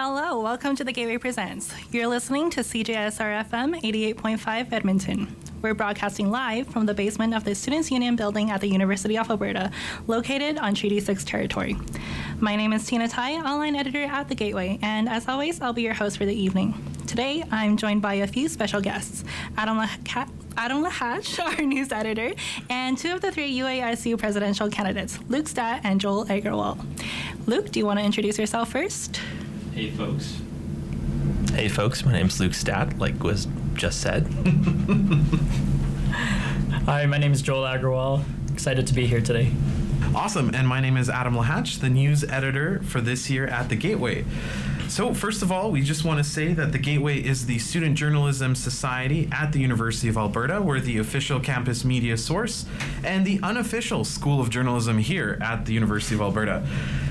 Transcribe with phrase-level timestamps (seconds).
[0.00, 1.74] Hello, welcome to the Gateway Presents.
[1.90, 5.36] You're listening to CJSR FM 88.5 Edmonton.
[5.60, 9.28] We're broadcasting live from the basement of the Students' Union building at the University of
[9.28, 9.72] Alberta,
[10.06, 11.76] located on Treaty 6 territory.
[12.38, 15.82] My name is Tina Tai, online editor at The Gateway, and as always, I'll be
[15.82, 16.80] your host for the evening.
[17.08, 19.24] Today, I'm joined by a few special guests
[19.56, 22.34] Adam, Laha- Adam Lahatch, our news editor,
[22.70, 26.78] and two of the three UASU presidential candidates, Luke Statt and Joel Agarwal.
[27.46, 29.20] Luke, do you want to introduce yourself first?
[29.78, 30.40] Hey, folks.
[31.52, 34.26] Hey, folks, my name's Luke Statt, like was just said.
[36.84, 38.24] Hi, my name is Joel Agarwal.
[38.52, 39.52] Excited to be here today.
[40.16, 40.52] Awesome.
[40.52, 44.24] And my name is Adam Lahatch, the news editor for this year at the Gateway.
[44.88, 47.96] So, first of all, we just want to say that the Gateway is the Student
[47.96, 50.62] Journalism Society at the University of Alberta.
[50.62, 52.64] We're the official campus media source
[53.04, 56.66] and the unofficial School of Journalism here at the University of Alberta.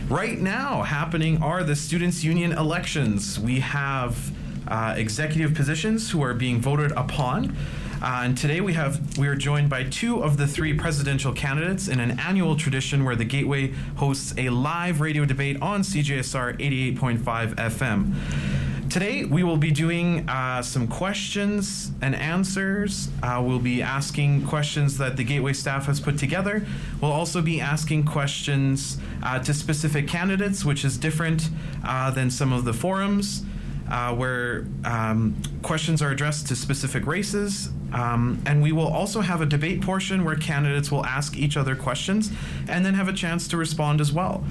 [0.09, 3.39] Right now, happening are the Students' Union elections.
[3.39, 4.31] We have
[4.67, 7.55] uh, executive positions who are being voted upon.
[7.99, 11.87] Uh, and today we have we are joined by two of the three presidential candidates
[11.87, 16.59] in an annual tradition where the Gateway hosts a live radio debate on CJSR
[16.95, 18.91] 88.5 FM.
[18.91, 23.09] Today we will be doing uh, some questions and answers.
[23.23, 26.67] Uh, we'll be asking questions that the Gateway staff has put together.
[27.01, 31.49] We'll also be asking questions uh, to specific candidates, which is different
[31.83, 33.43] uh, than some of the forums
[33.89, 37.69] uh, where um, questions are addressed to specific races.
[37.93, 41.75] Um, and we will also have a debate portion where candidates will ask each other
[41.75, 42.31] questions
[42.67, 44.43] and then have a chance to respond as well.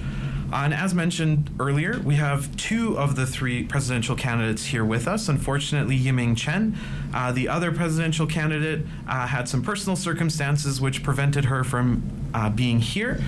[0.52, 5.08] Uh, and as mentioned earlier, we have two of the three presidential candidates here with
[5.08, 5.28] us.
[5.28, 6.76] Unfortunately, Yiming Chen,
[7.12, 12.48] uh, the other presidential candidate, uh, had some personal circumstances which prevented her from uh,
[12.48, 13.20] being here.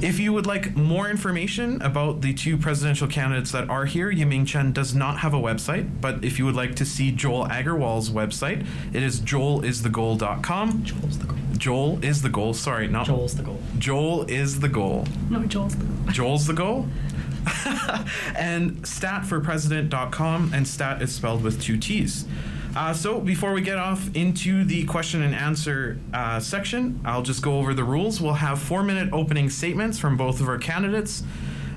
[0.00, 4.46] If you would like more information about the two presidential candidates that are here, Yiming
[4.46, 8.10] Chen does not have a website, but if you would like to see Joel Agarwal's
[8.10, 10.84] website, it is joelisthegoal.com.
[10.84, 11.38] Joel's the goal.
[11.56, 12.52] Joel is the goal.
[12.52, 13.60] Sorry, not Joel's the goal.
[13.78, 15.06] Joel is the goal.
[15.30, 16.12] No, Joel's the goal.
[16.12, 16.88] Joel's the goal.
[18.36, 22.26] and statforpresident.com, and stat is spelled with two T's.
[22.76, 27.40] Uh, so before we get off into the question and answer uh, section, I'll just
[27.40, 28.20] go over the rules.
[28.20, 31.22] We'll have four minute opening statements from both of our candidates.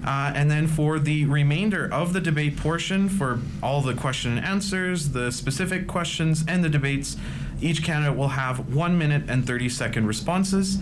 [0.04, 4.46] Uh, and then for the remainder of the debate portion, for all the question and
[4.46, 7.18] answers, the specific questions, and the debates,
[7.62, 10.78] each candidate will have one minute and 30 second responses.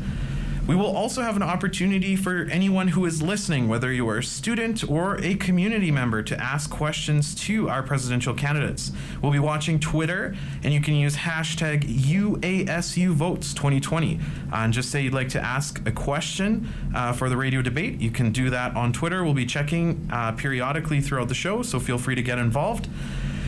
[0.68, 4.24] We will also have an opportunity for anyone who is listening, whether you are a
[4.24, 8.92] student or a community member, to ask questions to our presidential candidates.
[9.22, 14.24] We'll be watching Twitter, and you can use hashtag UASUVotes2020 uh,
[14.56, 18.02] and just say you'd like to ask a question uh, for the radio debate.
[18.02, 19.24] You can do that on Twitter.
[19.24, 22.88] We'll be checking uh, periodically throughout the show, so feel free to get involved.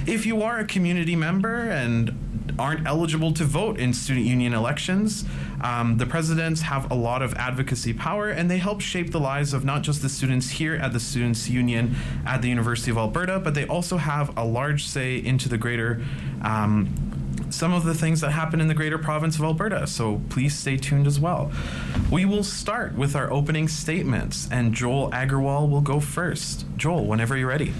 [0.05, 2.26] If you are a community member and
[2.59, 5.25] aren't eligible to vote in student union elections.
[5.61, 9.53] Um, the presidents have a lot of advocacy power and they help shape the lives
[9.53, 11.95] of not just the students here at the Students' Union
[12.25, 16.01] at the University of Alberta, but they also have a large say into the greater.
[16.41, 16.93] Um,
[17.49, 20.77] some of the things that happen in the greater province of Alberta, so please stay
[20.77, 21.51] tuned as well.
[22.11, 26.65] We will start with our opening statements, and Joel Agarwal will go first.
[26.75, 27.73] Joel, whenever you're ready.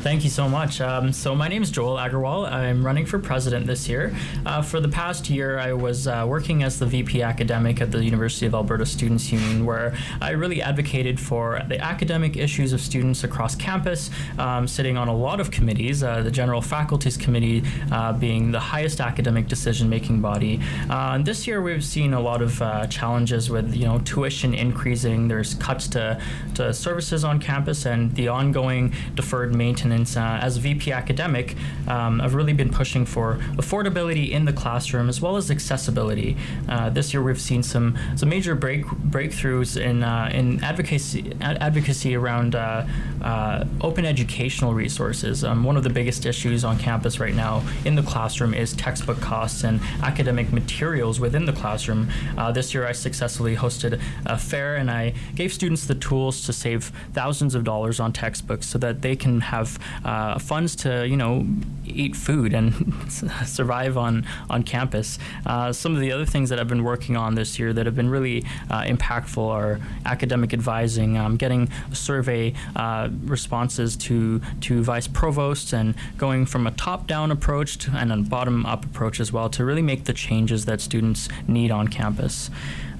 [0.00, 0.80] Thank you so much.
[0.80, 2.50] Um, so my name is Joel Agarwal.
[2.50, 4.14] I'm running for president this year.
[4.46, 8.02] Uh, for the past year, I was uh, working as the VP academic at the
[8.02, 13.24] University of Alberta Students' Union, where I really advocated for the academic issues of students
[13.24, 17.62] across campus, um, sitting on a lot of committees, uh, the General Faculties Committee
[17.92, 20.60] uh, being the highest academic decision-making body.
[20.88, 25.28] Uh, this year, we've seen a lot of uh, challenges with you know tuition increasing.
[25.28, 26.20] There's cuts to,
[26.54, 29.73] to services on campus and the ongoing deferred maintenance
[30.16, 31.56] uh, as a VP academic,
[31.88, 36.36] um, I've really been pushing for affordability in the classroom as well as accessibility.
[36.68, 42.14] Uh, this year, we've seen some some major break breakthroughs in uh, in advocacy advocacy
[42.14, 42.86] around uh,
[43.22, 45.44] uh, open educational resources.
[45.44, 49.20] Um, one of the biggest issues on campus right now in the classroom is textbook
[49.20, 52.08] costs and academic materials within the classroom.
[52.54, 56.92] This year, I successfully hosted a fair and I gave students the tools to save
[57.12, 59.63] thousands of dollars on textbooks so that they can have
[60.04, 61.46] uh, funds to you know
[61.86, 62.72] eat food and
[63.46, 65.18] survive on on campus.
[65.46, 67.94] Uh, some of the other things that I've been working on this year that have
[67.94, 75.08] been really uh, impactful are academic advising, um, getting survey uh, responses to to vice
[75.08, 79.32] provosts, and going from a top down approach to, and a bottom up approach as
[79.32, 82.50] well to really make the changes that students need on campus.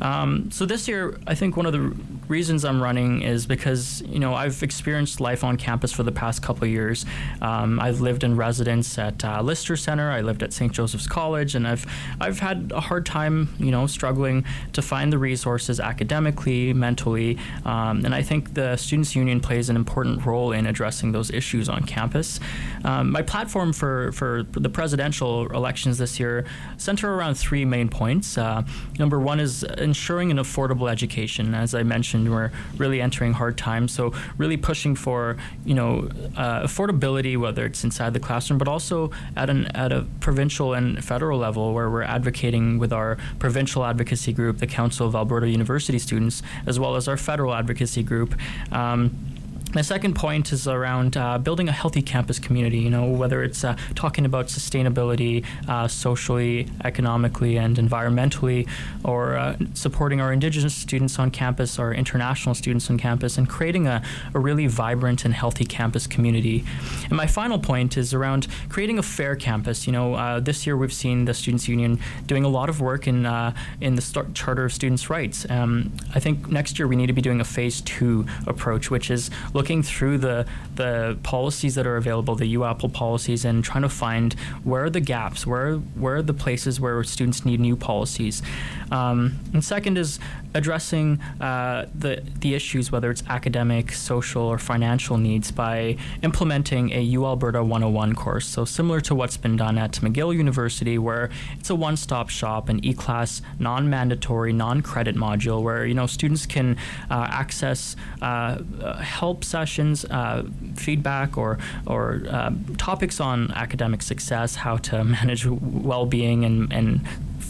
[0.01, 1.95] Um, so this year, I think one of the
[2.29, 6.43] reasons I'm running is because you know I've experienced life on campus for the past
[6.43, 7.05] couple years.
[7.43, 10.11] Um, I've lived in residence at uh, Lister Center.
[10.11, 10.73] I lived at St.
[10.73, 11.87] Joseph's College, and I've
[12.21, 18.05] I've had a hard time, you know, struggling to find the resources academically, mentally, um,
[18.05, 21.85] and I think the Students Union plays an important role in addressing those issues on
[21.85, 22.41] campus.
[22.85, 26.45] Um, my platform for for the presidential elections this year
[26.77, 28.37] center around three main points.
[28.39, 28.63] Uh,
[28.99, 31.55] number one is ensuring an affordable education.
[31.55, 36.63] As I mentioned, we're really entering hard times, so really pushing for you know uh,
[36.63, 41.39] affordability, whether it's inside the classroom, but also at an at a provincial and federal
[41.39, 46.43] level, where we're advocating with our provincial advocacy group, the Council of Alberta University Students,
[46.67, 48.35] as well as our federal advocacy group.
[48.73, 49.34] Um,
[49.75, 52.79] my second point is around uh, building a healthy campus community.
[52.79, 58.69] You know, whether it's uh, talking about sustainability, uh, socially, economically, and environmentally,
[59.05, 63.87] or uh, supporting our Indigenous students on campus, our international students on campus, and creating
[63.87, 64.03] a,
[64.35, 66.65] a really vibrant and healthy campus community.
[67.05, 69.87] And my final point is around creating a fair campus.
[69.87, 73.09] You know, uh, this year we've seen the Students Union doing a lot of work
[73.09, 75.47] in uh, in the Charter of Students' Rights.
[75.51, 79.11] Um, I think next year we need to be doing a phase two approach, which
[79.11, 80.45] is looking looking through the
[80.75, 85.01] the policies that are available, the UAPL policies, and trying to find where are the
[85.01, 88.43] gaps, where where are the places where students need new policies.
[88.91, 90.21] Um, and second is
[90.55, 97.01] addressing uh, the the issues, whether it's academic, social, or financial needs, by implementing a
[97.01, 98.47] U Alberta 101 course.
[98.47, 102.85] So similar to what's been done at McGill University, where it's a one-stop shop, an
[102.85, 106.77] E-class, non-mandatory, non-credit module, where you know students can
[107.11, 108.63] uh, access uh,
[108.95, 110.45] help sessions, uh,
[110.77, 117.01] feedback, or or uh, topics on academic success, how to manage well-being and and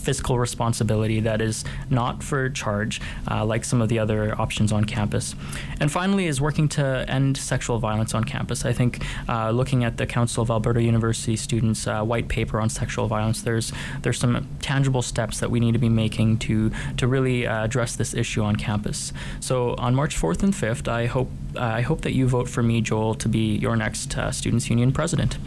[0.05, 4.85] fiscal responsibility that is not for charge, uh, like some of the other options on
[4.85, 5.35] campus.
[5.79, 8.65] And finally, is working to end sexual violence on campus.
[8.65, 12.69] I think uh, looking at the Council of Alberta University students' uh, white paper on
[12.69, 13.73] sexual violence, there's
[14.03, 17.95] there's some tangible steps that we need to be making to to really uh, address
[17.95, 19.11] this issue on campus.
[19.39, 22.61] So on March 4th and 5th, I hope uh, I hope that you vote for
[22.61, 25.37] me, Joel, to be your next uh, Students Union president.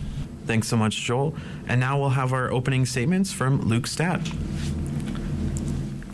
[0.48, 1.34] Thanks so much, Joel.
[1.68, 4.26] And now we'll have our opening statements from Luke Statt.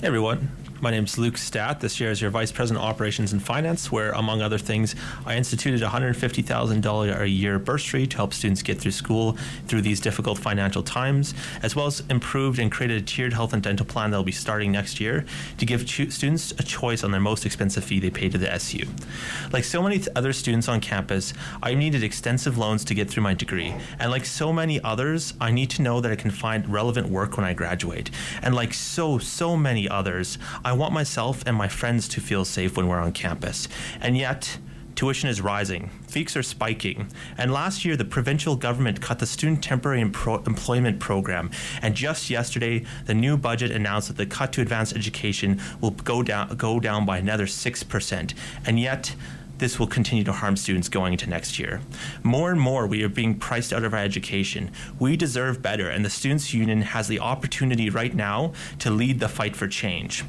[0.00, 0.50] Hey everyone.
[0.84, 1.80] My name is Luke Statt.
[1.80, 4.94] This year is your Vice President of Operations and Finance, where, among other things,
[5.24, 9.98] I instituted a $150,000 a year bursary to help students get through school through these
[9.98, 11.32] difficult financial times,
[11.62, 14.30] as well as improved and created a tiered health and dental plan that will be
[14.30, 15.24] starting next year
[15.56, 18.52] to give cho- students a choice on their most expensive fee they pay to the
[18.52, 18.86] SU.
[19.54, 21.32] Like so many th- other students on campus,
[21.62, 25.50] I needed extensive loans to get through my degree, and like so many others, I
[25.50, 28.10] need to know that I can find relevant work when I graduate.
[28.42, 32.76] And like so, so many others, I want myself and my friends to feel safe
[32.76, 33.68] when we're on campus.
[34.00, 34.58] And yet,
[34.94, 39.62] tuition is rising, fees are spiking, and last year the provincial government cut the student
[39.62, 41.50] temporary employment program.
[41.82, 46.22] And just yesterday, the new budget announced that the cut to advanced education will go
[46.22, 48.34] down go down by another six percent.
[48.66, 49.14] And yet,
[49.58, 51.80] this will continue to harm students going into next year.
[52.22, 54.70] More and more, we are being priced out of our education.
[54.98, 59.28] We deserve better, and the Students' Union has the opportunity right now to lead the
[59.28, 60.24] fight for change.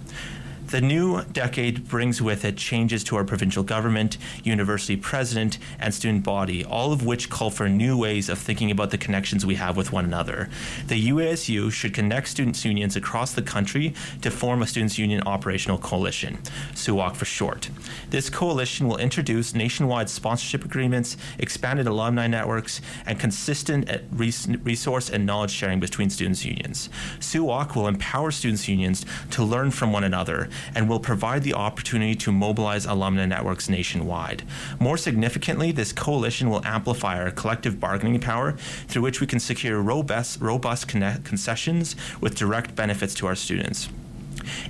[0.76, 6.26] The new decade brings with it changes to our provincial government, university president, and student
[6.26, 9.78] body, all of which call for new ways of thinking about the connections we have
[9.78, 10.50] with one another.
[10.88, 15.78] The UASU should connect students' unions across the country to form a students' union operational
[15.78, 16.40] coalition,
[16.74, 17.70] SUWOC for short.
[18.10, 25.52] This coalition will introduce nationwide sponsorship agreements, expanded alumni networks, and consistent resource and knowledge
[25.52, 26.90] sharing between students' unions.
[27.22, 32.16] SUWOC will empower students' unions to learn from one another and will provide the opportunity
[32.16, 34.44] to mobilize alumni networks nationwide.
[34.80, 38.54] More significantly, this coalition will amplify our collective bargaining power
[38.88, 43.90] through which we can secure robust, robust conne- concessions with direct benefits to our students.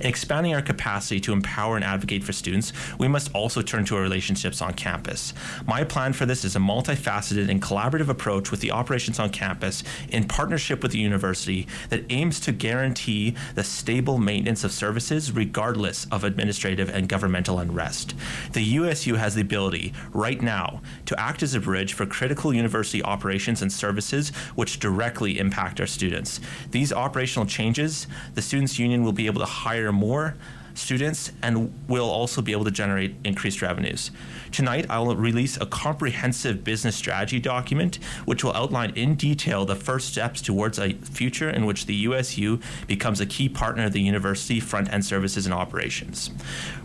[0.00, 3.96] In expanding our capacity to empower and advocate for students, we must also turn to
[3.96, 5.34] our relationships on campus.
[5.66, 9.82] My plan for this is a multifaceted and collaborative approach with the operations on campus
[10.08, 16.06] in partnership with the university that aims to guarantee the stable maintenance of services regardless
[16.10, 18.14] of administrative and governmental unrest.
[18.52, 23.02] The USU has the ability, right now, to act as a bridge for critical university
[23.02, 26.40] operations and services which directly impact our students.
[26.70, 30.36] These operational changes, the Students' Union will be able to hire more
[30.76, 34.10] students and will also be able to generate increased revenues.
[34.52, 39.74] Tonight, I will release a comprehensive business strategy document which will outline in detail the
[39.74, 44.00] first steps towards a future in which the USU becomes a key partner of the
[44.00, 46.30] university front end services and operations.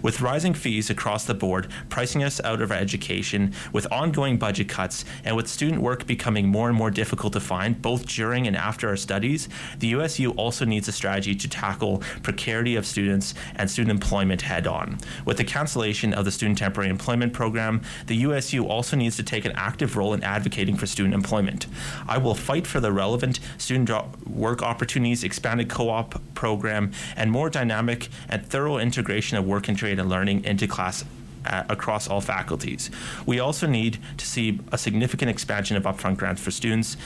[0.01, 4.69] With rising fees across the board, pricing us out of our education, with ongoing budget
[4.69, 8.55] cuts, and with student work becoming more and more difficult to find both during and
[8.55, 13.69] after our studies, the USU also needs a strategy to tackle precarity of students and
[13.69, 14.97] student employment head on.
[15.25, 19.45] With the cancellation of the Student Temporary Employment Program, the USU also needs to take
[19.45, 21.67] an active role in advocating for student employment.
[22.07, 23.89] I will fight for the relevant student
[24.27, 29.77] work opportunities, expanded co op program, and more dynamic and thorough integration of work and
[29.77, 31.03] trade and learning into class
[31.45, 32.91] uh, across all faculties.
[33.25, 36.97] We also need to see a significant expansion of upfront grants for students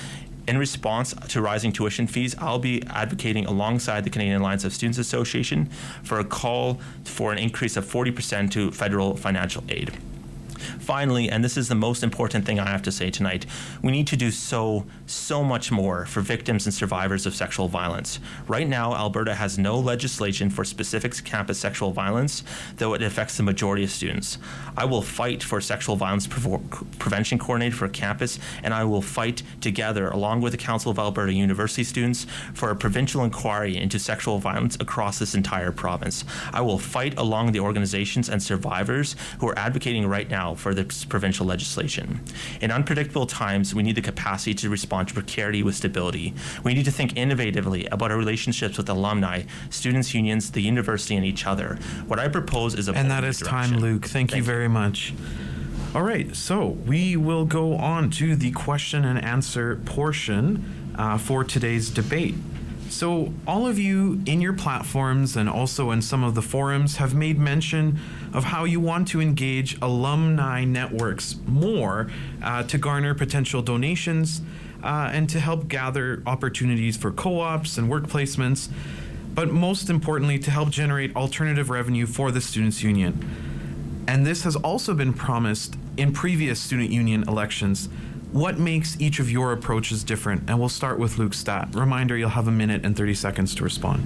[0.47, 4.97] in response to rising tuition fees, I'll be advocating alongside the Canadian Alliance of Students
[4.97, 5.69] Association
[6.03, 9.97] for a call for an increase of 40% to federal financial aid.
[10.79, 13.45] Finally, and this is the most important thing I have to say tonight,
[13.81, 18.19] we need to do so, so much more for victims and survivors of sexual violence.
[18.47, 22.43] Right now, Alberta has no legislation for specific campus sexual violence,
[22.77, 24.37] though it affects the majority of students.
[24.75, 30.09] I will fight for sexual violence prevention coordinator for campus, and I will fight together,
[30.09, 34.75] along with the Council of Alberta University students, for a provincial inquiry into sexual violence
[34.79, 36.25] across this entire province.
[36.51, 41.05] I will fight along the organizations and survivors who are advocating right now for this
[41.05, 42.21] provincial legislation.
[42.61, 46.33] In unpredictable times, we need the capacity to respond to precarity with stability.
[46.63, 51.25] We need to think innovatively about our relationships with alumni, students' unions, the university, and
[51.25, 51.77] each other.
[52.07, 53.71] What I propose is a and that is direction.
[53.71, 54.03] time, Luke.
[54.05, 55.13] Thank, Thank you very much.
[55.93, 61.43] All right, so we will go on to the question and answer portion uh, for
[61.43, 62.35] today's debate.
[62.89, 67.15] So, all of you in your platforms and also in some of the forums have
[67.15, 67.99] made mention
[68.35, 72.11] of how you want to engage alumni networks more
[72.43, 74.41] uh, to garner potential donations
[74.83, 78.69] uh, and to help gather opportunities for co ops and work placements,
[79.33, 84.03] but most importantly, to help generate alternative revenue for the Students' Union.
[84.07, 87.89] And this has also been promised in previous student union elections
[88.35, 90.49] what makes each of your approaches different?
[90.49, 91.73] And we'll start with Luke Statt.
[91.73, 94.03] Reminder you'll have a minute and 30 seconds to respond.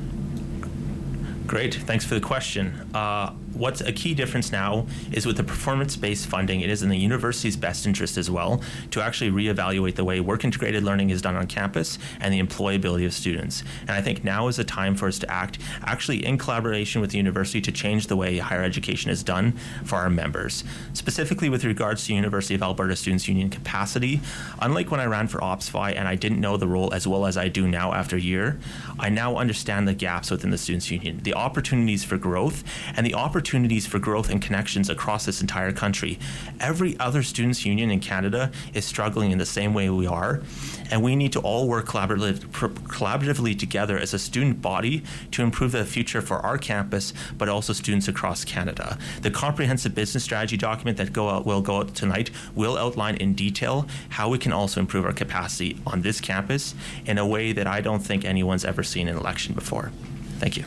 [1.48, 1.74] Great.
[1.74, 2.92] Thanks for the question.
[2.94, 6.98] Uh, what's a key difference now is with the performance-based funding, it is in the
[6.98, 11.46] university's best interest as well to actually reevaluate the way work-integrated learning is done on
[11.46, 13.64] campus and the employability of students.
[13.82, 17.12] And I think now is the time for us to act actually in collaboration with
[17.12, 19.52] the university to change the way higher education is done
[19.84, 20.64] for our members.
[20.94, 24.22] Specifically with regards to University of Alberta Students Union capacity,
[24.62, 27.36] unlike when I ran for OpsFi and I didn't know the role as well as
[27.36, 28.58] I do now after a year,
[28.98, 32.64] I now understand the gaps within the Students Union, the opportunities for growth,
[32.96, 36.20] and the opportunities opportunities for growth and connections across this entire country.
[36.60, 40.44] Every other students' union in Canada is struggling in the same way we are,
[40.92, 45.02] and we need to all work collaboratively together as a student body
[45.32, 49.00] to improve the future for our campus, but also students across Canada.
[49.24, 53.34] The comprehensive business strategy document that go out, will go out tonight will outline in
[53.34, 56.76] detail how we can also improve our capacity on this campus
[57.08, 59.92] in a way that I don't think anyone's ever seen in election before.
[60.38, 60.66] Thank you.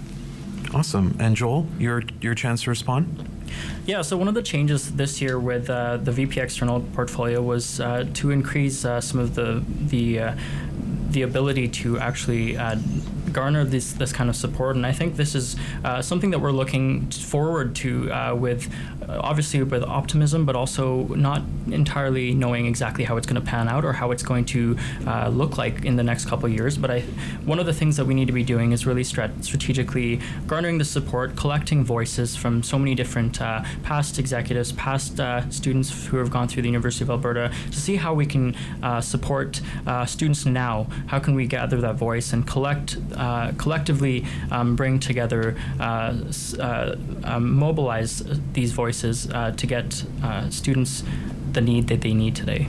[0.74, 1.16] Awesome.
[1.18, 3.28] And Joel, your your chance to respond.
[3.86, 7.80] Yeah, so one of the changes this year with uh, the VP external portfolio was
[7.80, 10.34] uh, to increase uh, some of the the uh,
[11.10, 12.76] the ability to actually uh,
[13.32, 14.76] garner this this kind of support.
[14.76, 18.72] And I think this is uh, something that we're looking forward to uh, with
[19.08, 23.68] uh, obviously with optimism, but also not entirely knowing exactly how it's going to pan
[23.68, 26.76] out or how it's going to uh, look like in the next couple years.
[26.78, 27.00] But I,
[27.44, 30.78] one of the things that we need to be doing is really strat- strategically garnering
[30.78, 35.20] the support, collecting voices from so many different uh, past executives, past
[35.50, 38.54] students who have gone through the University of Alberta to see how we can
[39.00, 39.60] support
[40.06, 40.86] students now.
[41.06, 46.12] How can we gather that voice and collect uh, collectively um, bring together, uh,
[46.58, 48.20] uh, um, mobilize
[48.52, 50.04] these voices to get
[50.50, 51.04] students
[51.52, 52.66] the need that they need today.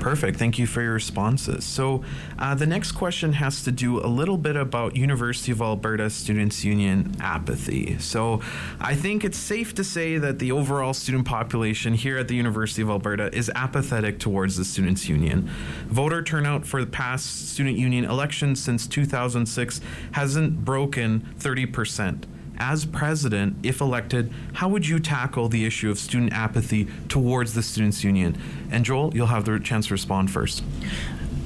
[0.00, 0.38] Perfect.
[0.38, 1.64] Thank you for your responses.
[1.64, 2.04] So,
[2.38, 6.64] uh, the next question has to do a little bit about University of Alberta Students
[6.64, 7.98] Union apathy.
[7.98, 8.40] So,
[8.80, 12.80] I think it's safe to say that the overall student population here at the University
[12.80, 15.50] of Alberta is apathetic towards the Students Union.
[15.88, 19.80] Voter turnout for the past Student Union elections since 2006
[20.12, 22.26] hasn't broken 30 percent
[22.58, 27.62] as president, if elected, how would you tackle the issue of student apathy towards the
[27.62, 28.36] Students' Union?
[28.70, 30.62] And Joel, you'll have the chance to respond first.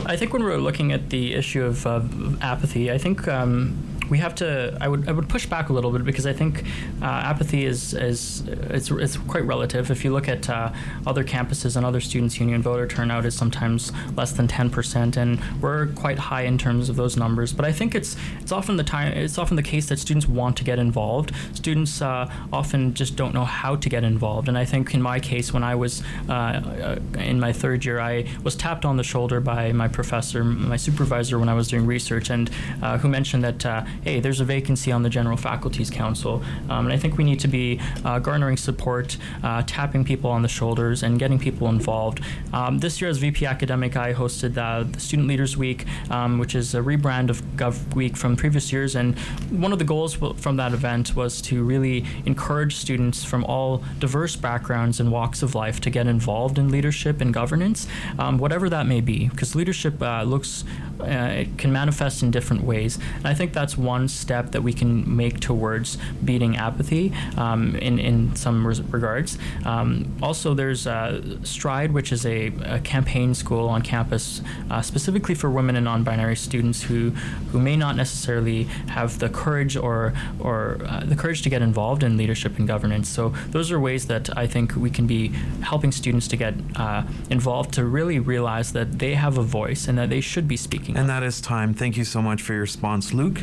[0.07, 2.03] I think when we're looking at the issue of uh,
[2.41, 3.77] apathy, I think um,
[4.13, 4.77] we have to.
[4.79, 6.65] I would I would push back a little bit because I think
[7.01, 8.45] uh, apathy is is
[8.77, 9.91] it's, it's quite relative.
[9.91, 10.71] If you look at uh,
[11.07, 15.41] other campuses and other students' union, voter turnout is sometimes less than ten percent, and
[15.63, 17.55] we're quite high in terms of those numbers.
[17.55, 20.59] But I think it's it's often the time it's often the case that students want
[20.59, 21.33] to get involved.
[21.55, 25.21] Students uh, often just don't know how to get involved, and I think in my
[25.21, 29.05] case, when I was uh, uh, in my third year, I was tapped on the
[29.05, 32.51] shoulder by my professor, my supervisor, when I was doing research, and
[32.83, 36.87] uh, who mentioned that uh, hey, there's a vacancy on the General Faculties Council, um,
[36.87, 40.49] and I think we need to be uh, garnering support, uh, tapping people on the
[40.49, 42.21] shoulders, and getting people involved.
[42.53, 46.75] Um, this year, as VP Academic, I hosted the Student Leaders Week, um, which is
[46.75, 49.19] a rebrand of Gov Week from previous years, and
[49.51, 54.35] one of the goals from that event was to really encourage students from all diverse
[54.35, 57.87] backgrounds and walks of life to get involved in leadership and governance,
[58.19, 60.65] um, whatever that may be, because leadership uh, looks
[61.01, 62.99] uh, it can manifest in different ways.
[63.17, 67.99] And I think that's one step that we can make towards beating apathy um, in,
[67.99, 69.39] in some res- regards.
[69.65, 75.35] Um, also, there's uh, Stride, which is a, a, campaign school on campus uh, specifically
[75.35, 77.11] for women and non binary students who,
[77.51, 82.03] who may not necessarily have the courage or, or uh, the courage to get involved
[82.03, 83.09] in leadership and governance.
[83.09, 85.29] So, those are ways that I think we can be
[85.63, 89.99] helping students to get uh, involved to really realize that they have a voice and
[89.99, 90.97] that they should be speaking.
[90.97, 91.75] And that is time.
[91.75, 93.43] Thank you so much for your response, Luke.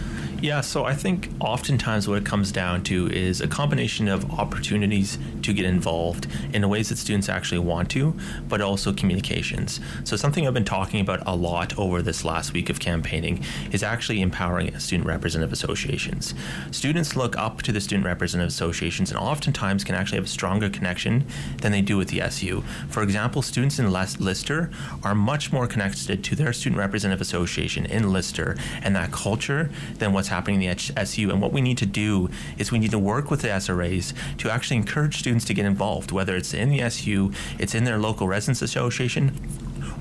[0.41, 5.19] Yeah, so I think oftentimes what it comes down to is a combination of opportunities
[5.43, 8.15] to get involved in the ways that students actually want to,
[8.49, 9.79] but also communications.
[10.03, 13.83] So, something I've been talking about a lot over this last week of campaigning is
[13.83, 16.33] actually empowering student representative associations.
[16.71, 20.71] Students look up to the student representative associations and oftentimes can actually have a stronger
[20.71, 21.23] connection
[21.57, 22.63] than they do with the SU.
[22.89, 24.71] For example, students in Lister
[25.03, 29.69] are much more connected to their student representative association in Lister and that culture
[29.99, 31.29] than what's happening in the SU.
[31.29, 34.49] And what we need to do is we need to work with the SRAs to
[34.49, 38.27] actually encourage students to get involved, whether it's in the SU, it's in their local
[38.27, 39.39] residence association,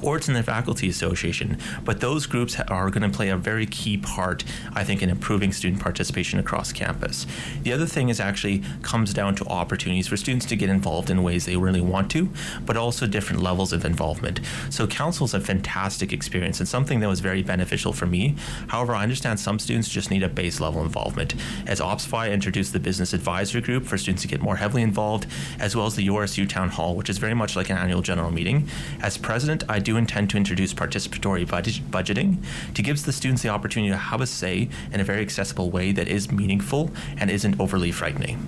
[0.02, 1.58] or it's in the faculty association.
[1.84, 5.52] But those groups are going to play a very key part, I think, in improving
[5.52, 7.26] student participation across campus.
[7.62, 11.22] The other thing is actually comes down to opportunities for students to get involved in
[11.22, 12.30] ways they really want to,
[12.64, 14.40] but also different levels of involvement.
[14.70, 18.36] So council is a fantastic experience and something that was very beneficial for me.
[18.68, 21.34] However, I understand some students just need a base level involvement.
[21.66, 25.26] As OPSFI introduced the business advisory group for students to get more heavily involved,
[25.58, 28.30] as well as the URSU town hall, which is very much like an annual general
[28.30, 28.68] meeting.
[29.02, 32.36] As president, I do do intend to introduce participatory budget- budgeting
[32.74, 35.90] to give the students the opportunity to have a say in a very accessible way
[35.92, 38.38] that is meaningful and isn't overly frightening.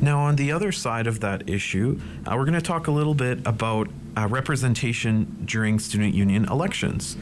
[0.00, 3.14] Now, on the other side of that issue, uh, we're going to talk a little
[3.14, 7.16] bit about uh, representation during student union elections.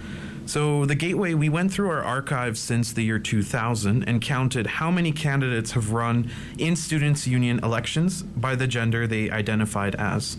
[0.47, 4.91] So, the Gateway, we went through our archives since the year 2000 and counted how
[4.91, 10.37] many candidates have run in students' union elections by the gender they identified as.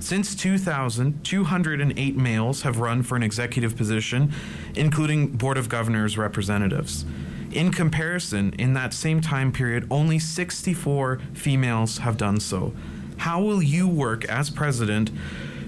[0.00, 4.32] Since 2000, 208 males have run for an executive position,
[4.74, 7.04] including Board of Governors representatives.
[7.52, 12.72] In comparison, in that same time period, only 64 females have done so.
[13.18, 15.10] How will you work as president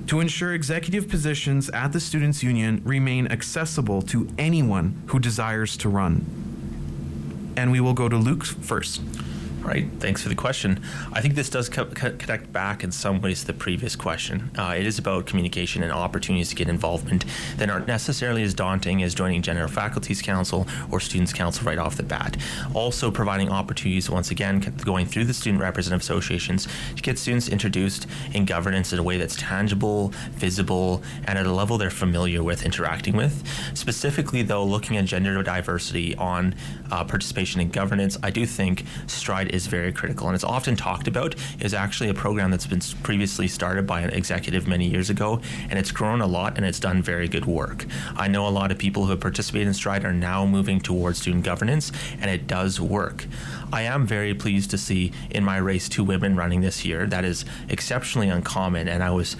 [0.07, 5.91] to ensure executive positions at the Students' Union remain accessible to anyone who desires to
[5.91, 6.25] run?
[7.55, 9.03] And we will go to Luke first.
[9.63, 9.89] Right.
[10.01, 10.83] Thanks for the question.
[11.13, 14.51] I think this does co- co- connect back in some ways to the previous question.
[14.59, 17.25] Uh, it is about communication and opportunities to get involvement
[17.59, 21.97] that aren't necessarily as daunting as joining General Faculties Council or Students' Council right off
[21.97, 22.37] the bat.
[22.75, 28.09] Also, providing opportunities, once again, going through the Student Representative Associations to get students introduced
[28.35, 32.65] in governance in a way that's tangible, visible, and at a level they're familiar with
[32.65, 33.47] interacting with.
[33.75, 36.57] Specifically, though, looking at gender diversity on
[36.93, 41.09] uh, participation in governance, I do think Stride is very critical, and it's often talked
[41.09, 41.35] about.
[41.59, 45.79] is actually a program that's been previously started by an executive many years ago, and
[45.79, 47.87] it's grown a lot and it's done very good work.
[48.15, 51.19] I know a lot of people who have participated in Stride are now moving towards
[51.19, 53.27] student governance, and it does work.
[53.73, 57.07] I am very pleased to see in my race two women running this year.
[57.07, 59.37] That is exceptionally uncommon, and I was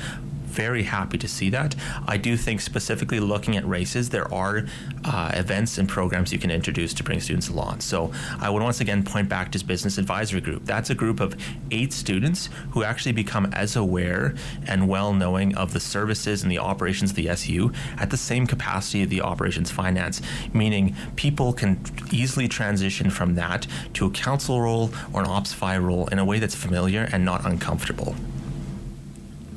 [0.53, 1.75] very happy to see that.
[2.07, 4.67] I do think specifically looking at races, there are
[5.05, 7.81] uh, events and programs you can introduce to bring students along.
[7.81, 10.65] So I would once again point back to Business Advisory Group.
[10.65, 11.37] That's a group of
[11.71, 14.35] eight students who actually become as aware
[14.67, 18.47] and well knowing of the services and the operations of the SU at the same
[18.47, 20.21] capacity of the operations finance,
[20.53, 25.79] meaning people can easily transition from that to a council role or an ops fi
[25.79, 28.15] role in a way that's familiar and not uncomfortable.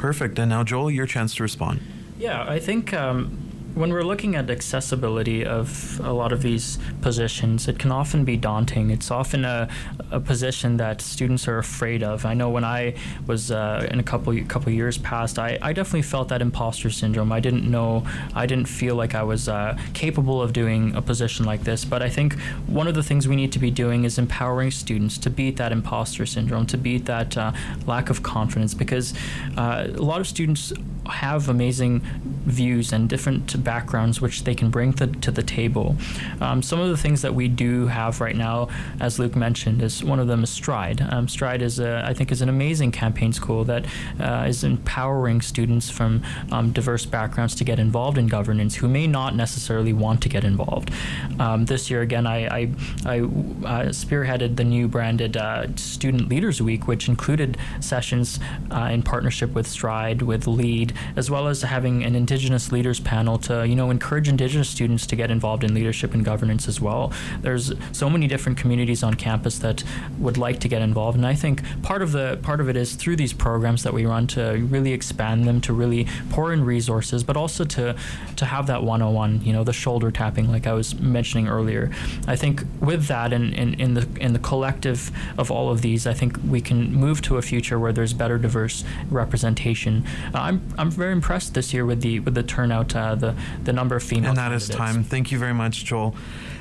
[0.06, 0.38] Perfect.
[0.38, 1.82] And now, Joel, your chance to respond.
[2.20, 3.40] Yeah, I think um,
[3.76, 8.38] when we're looking at accessibility of a lot of these positions, it can often be
[8.38, 8.90] daunting.
[8.90, 9.68] It's often a,
[10.12, 12.26] a position that students are afraid of.
[12.26, 12.96] I know when I
[13.28, 17.34] was uh, in a couple couple years past, I, I definitely felt that imposter syndrome.
[17.34, 21.46] I didn't know, I didn't feel like I was uh, capable of doing a position
[21.46, 21.84] like this.
[21.84, 25.18] But I think one of the things we need to be doing is empowering students
[25.20, 27.52] to beat that imposter syndrome, to beat that uh,
[27.86, 29.14] lack of confidence, because
[29.58, 30.72] uh, a lot of students
[31.08, 32.02] have amazing
[32.46, 35.96] views and different backgrounds which they can bring to, to the table.
[36.42, 40.04] Um, some of the things that we do have right now, as Luke mentioned, is
[40.04, 41.02] one of them is Stride.
[41.02, 43.86] Um, Stride is, a, I think, is an amazing campaign school that
[44.20, 49.08] uh, is empowering students from um, diverse backgrounds to get involved in governance who may
[49.08, 50.92] not necessarily want to get involved.
[51.40, 52.60] Um, this year, again, I, I,
[53.06, 58.40] I uh, spearheaded the new branded uh, Student Leaders Week, which included sessions
[58.72, 63.38] uh, in partnership with Stride, with LEAD, as well as having an Indigenous leaders panel
[63.40, 67.12] to you know encourage Indigenous students to get involved in leadership and governance as well.
[67.42, 69.84] There's so many different communities on campus that
[70.20, 72.96] would like to get involved, and I think part of the part of it is
[72.96, 77.24] through these programs that we run to really expand them, to really pour in resources,
[77.24, 77.96] but also to
[78.36, 81.92] to have that one-on-one, you know, the shoulder tapping, like I was mentioning earlier.
[82.28, 86.08] I think with that and in, in, the in the collective of all of these,
[86.08, 90.06] I think we can move to a future where there's better diverse representation.
[90.34, 93.74] Uh, I'm I'm very impressed this year with the with the turnout, uh, the the
[93.74, 94.30] number of female.
[94.30, 95.04] And that is time.
[95.04, 96.16] Thank you very much, Joel.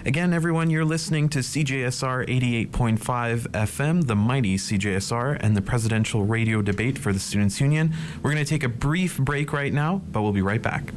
[0.06, 2.28] Again, everyone, you're listening to CJSR
[2.70, 7.94] 88.5 FM, the mighty CJSR, and the presidential radio debate for the Students' Union.
[8.22, 10.92] We're going to take a brief break right now, but we'll be right back.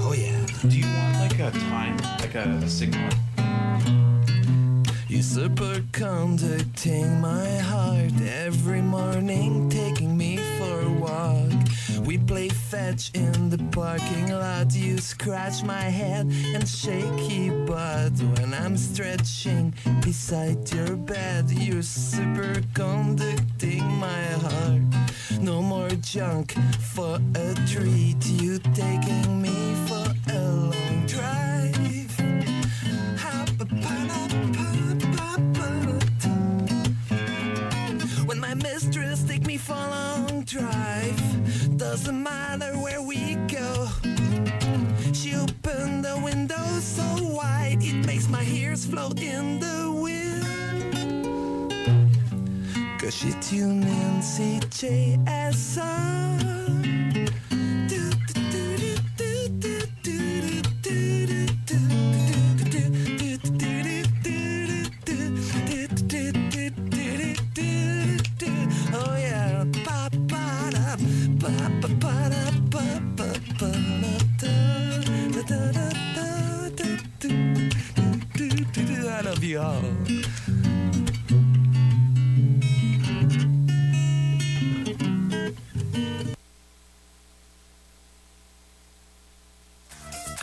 [0.00, 0.44] Oh, yeah.
[0.62, 3.08] Do you want like a time, like a, a signal?
[5.24, 11.50] Superconducting my heart every morning, taking me for a walk.
[12.04, 14.74] We play fetch in the parking lot.
[14.74, 21.50] You scratch my head and shaky butt when I'm stretching beside your bed.
[21.50, 24.82] You're superconducting my heart.
[25.40, 26.52] No more junk
[26.92, 28.26] for a treat.
[28.26, 31.43] You taking me for a long drive.
[48.76, 50.94] Float in the wind.
[52.98, 55.24] Cause she tuned in CJSR.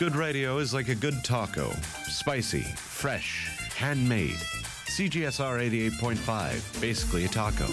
[0.02, 1.70] Good radio is like a good taco
[2.08, 4.34] spicy, fresh, handmade.
[4.86, 7.68] CJSR 88.5, basically a taco.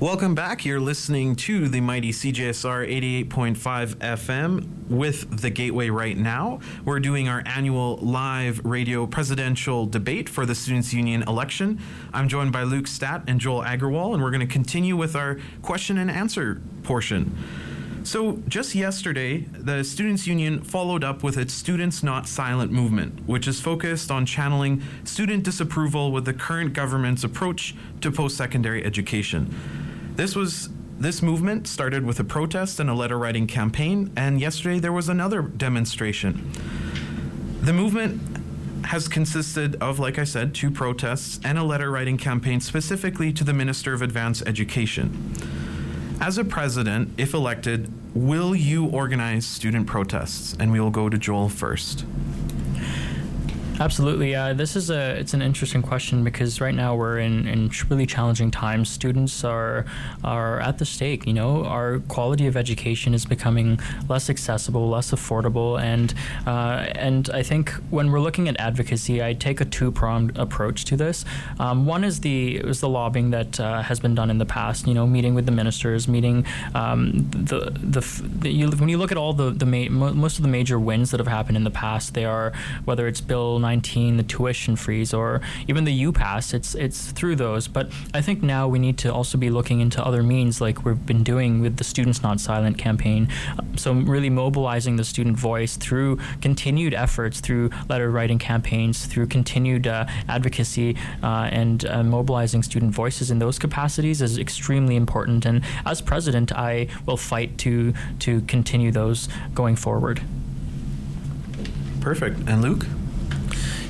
[0.00, 0.66] Welcome back.
[0.66, 6.60] You're listening to the mighty CJSR 88.5 FM with the Gateway right now.
[6.84, 11.80] We're doing our annual live radio presidential debate for the Students' Union election.
[12.12, 15.38] I'm joined by Luke Statt and Joel Agarwal, and we're going to continue with our
[15.62, 17.34] question and answer portion.
[18.04, 23.48] So, just yesterday, the Students' Union followed up with its Students Not Silent movement, which
[23.48, 29.52] is focused on channeling student disapproval with the current government's approach to post secondary education.
[30.16, 34.78] This was this movement started with a protest and a letter writing campaign, and yesterday
[34.78, 36.50] there was another demonstration.
[37.60, 38.22] The movement
[38.86, 43.44] has consisted of, like I said, two protests and a letter writing campaign specifically to
[43.44, 45.34] the Minister of Advanced Education.
[46.18, 50.56] As a president, if elected, will you organize student protests?
[50.58, 52.06] And we will go to Joel first.
[53.78, 54.34] Absolutely.
[54.34, 58.06] Uh, this is a it's an interesting question because right now we're in, in really
[58.06, 58.88] challenging times.
[58.88, 59.84] Students are
[60.24, 61.26] are at the stake.
[61.26, 66.14] You know, our quality of education is becoming less accessible, less affordable, and
[66.46, 70.86] uh, and I think when we're looking at advocacy, I take a two pronged approach
[70.86, 71.26] to this.
[71.60, 74.86] Um, one is the is the lobbying that uh, has been done in the past.
[74.86, 79.12] You know, meeting with the ministers, meeting um, the the, the you, when you look
[79.12, 81.70] at all the the ma- most of the major wins that have happened in the
[81.70, 82.54] past, they are
[82.86, 86.54] whether it's Bill 19, the tuition freeze, or even the UPass.
[86.54, 87.66] It's it's through those.
[87.66, 91.04] But I think now we need to also be looking into other means, like we've
[91.12, 93.28] been doing with the Students Not Silent campaign.
[93.76, 99.86] So really mobilizing the student voice through continued efforts, through letter writing campaigns, through continued
[99.86, 105.44] uh, advocacy, uh, and uh, mobilizing student voices in those capacities is extremely important.
[105.44, 110.20] And as president, I will fight to to continue those going forward.
[112.00, 112.38] Perfect.
[112.48, 112.86] And Luke?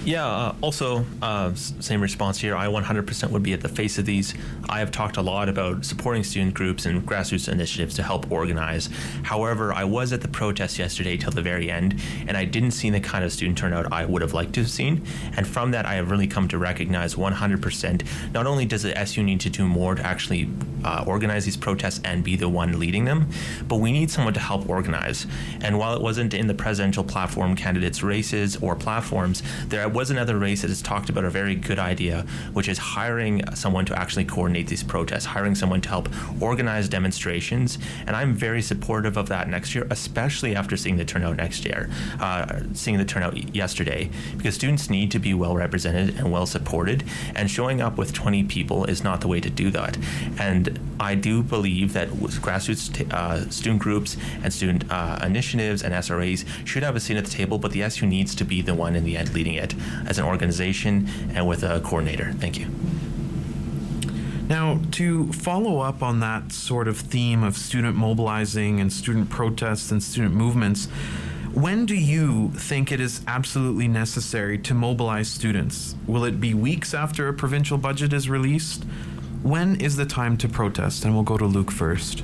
[0.06, 2.54] Yeah, uh, also, uh, same response here.
[2.54, 4.34] I 100% would be at the face of these.
[4.68, 8.88] I have talked a lot about supporting student groups and grassroots initiatives to help organize.
[9.24, 12.88] However, I was at the protest yesterday till the very end, and I didn't see
[12.88, 15.02] the kind of student turnout I would have liked to have seen.
[15.36, 19.24] And from that, I have really come to recognize 100% not only does the SU
[19.24, 20.48] need to do more to actually
[20.84, 23.28] uh, organize these protests and be the one leading them,
[23.66, 25.26] but we need someone to help organize.
[25.62, 30.36] And while it wasn't in the presidential platform candidates' races or platforms, there was another
[30.36, 34.26] race that has talked about a very good idea, which is hiring someone to actually
[34.26, 36.06] coordinate these protests, hiring someone to help
[36.38, 37.78] organize demonstrations.
[38.06, 41.88] And I'm very supportive of that next year, especially after seeing the turnout next year,
[42.20, 47.02] uh, seeing the turnout yesterday, because students need to be well represented and well supported.
[47.34, 49.96] And showing up with 20 people is not the way to do that.
[50.38, 55.94] And I do believe that grassroots t- uh, student groups and student uh, initiatives and
[55.94, 58.74] SRAs should have a seat at the table, but the SU needs to be the
[58.74, 59.74] one in the end leading it
[60.06, 62.32] as an organization and with a coordinator.
[62.32, 62.66] Thank you.
[64.48, 69.90] Now, to follow up on that sort of theme of student mobilizing and student protests
[69.90, 70.86] and student movements,
[71.52, 75.96] when do you think it is absolutely necessary to mobilize students?
[76.06, 78.84] Will it be weeks after a provincial budget is released?
[79.42, 81.04] When is the time to protest?
[81.04, 82.22] And we'll go to Luke first.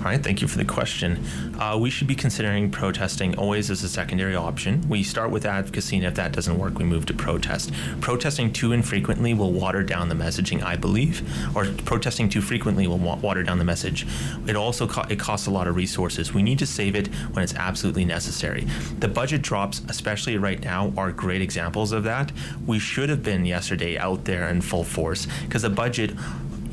[0.00, 1.22] All right, thank you for the question.
[1.58, 4.82] Uh, we should be considering protesting always as a secondary option.
[4.88, 7.70] We start with advocacy, and if that doesn't work, we move to protest.
[8.00, 11.22] Protesting too infrequently will water down the messaging, I believe,
[11.54, 14.06] or protesting too frequently will wa- water down the message.
[14.46, 16.32] It also co- it costs a lot of resources.
[16.32, 18.66] We need to save it when it's absolutely necessary.
[19.00, 22.32] The budget drops, especially right now, are great examples of that.
[22.66, 26.12] We should have been yesterday out there in full force because the budget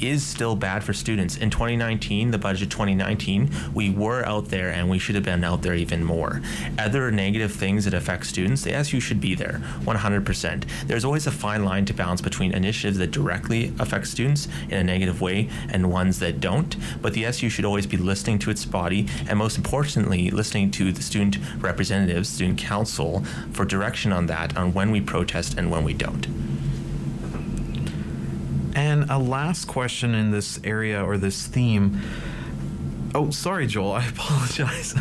[0.01, 1.37] is still bad for students.
[1.37, 5.61] In 2019, the budget 2019, we were out there and we should have been out
[5.61, 6.41] there even more.
[6.77, 10.65] Other negative things that affect students, the SU should be there 100%.
[10.87, 14.83] There's always a fine line to balance between initiatives that directly affect students in a
[14.83, 18.65] negative way and ones that don't, but the SU should always be listening to its
[18.65, 24.55] body and most importantly, listening to the student representatives, student council for direction on that,
[24.57, 26.27] on when we protest and when we don't.
[28.77, 31.99] And a last question in this area or this theme.
[33.15, 33.93] Oh, sorry, Joel.
[33.93, 34.93] I apologize.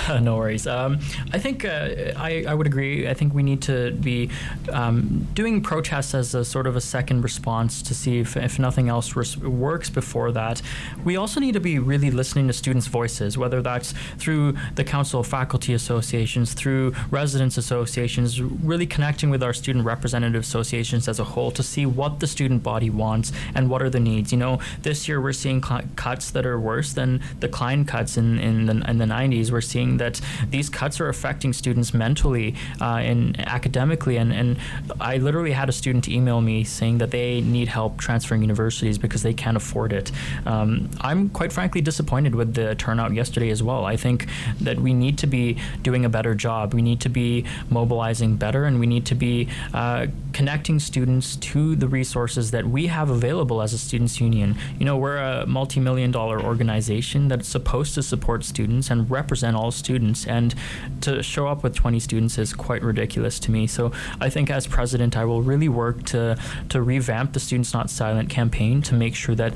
[0.20, 0.66] no worries.
[0.66, 0.98] Um,
[1.32, 3.08] I think uh, I, I would agree.
[3.08, 4.30] I think we need to be
[4.72, 8.88] um, doing protests as a sort of a second response to see if, if nothing
[8.88, 10.62] else res- works before that.
[11.04, 15.20] We also need to be really listening to students' voices, whether that's through the Council
[15.20, 21.24] of Faculty Associations, through residents associations, really connecting with our student representative associations as a
[21.24, 24.32] whole to see what the student body wants and what are the needs.
[24.32, 28.16] You know, this year we're seeing cl- cuts that are worse than the Klein cuts
[28.16, 29.50] in, in, the, in the 90s.
[29.50, 30.20] We're seeing that
[30.50, 34.16] these cuts are affecting students mentally uh, and academically.
[34.16, 34.56] And, and
[35.00, 39.22] I literally had a student email me saying that they need help transferring universities because
[39.22, 40.12] they can't afford it.
[40.44, 43.84] Um, I'm quite frankly disappointed with the turnout yesterday as well.
[43.84, 44.26] I think
[44.60, 46.74] that we need to be doing a better job.
[46.74, 51.76] We need to be mobilizing better, and we need to be uh, connecting students to
[51.76, 54.56] the resources that we have available as a students' union.
[54.78, 59.56] You know, we're a multi million dollar organization that's supposed to support students and represent
[59.56, 60.54] all students, and
[61.02, 63.66] to show up with 20 students is quite ridiculous to me.
[63.66, 66.36] So I think as president, I will really work to,
[66.70, 69.52] to revamp the Students Not Silent campaign to make sure that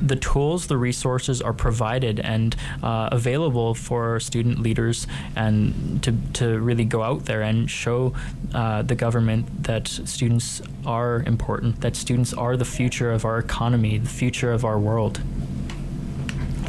[0.00, 6.58] the tools, the resources are provided and uh, available for student leaders and to, to
[6.58, 8.12] really go out there and show
[8.54, 13.98] uh, the government that students are important, that students are the future of our economy,
[13.98, 15.20] the future of our world.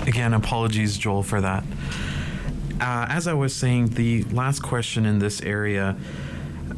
[0.05, 1.63] Again, apologies, Joel, for that.
[2.79, 5.97] Uh, as I was saying, the last question in this area.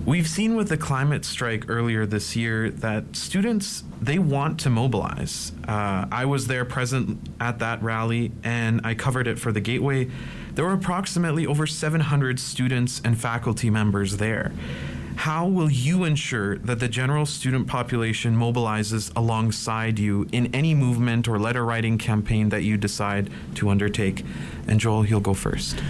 [0.06, 5.52] We've seen with the climate strike earlier this year that students they want to mobilize.
[5.68, 10.10] Uh, I was there present at that rally and I covered it for the Gateway.
[10.54, 14.54] There were approximately over 700 students and faculty members there.
[15.20, 21.28] How will you ensure that the general student population mobilizes alongside you in any movement
[21.28, 24.24] or letter writing campaign that you decide to undertake?
[24.66, 25.84] And Joel, you'll go first.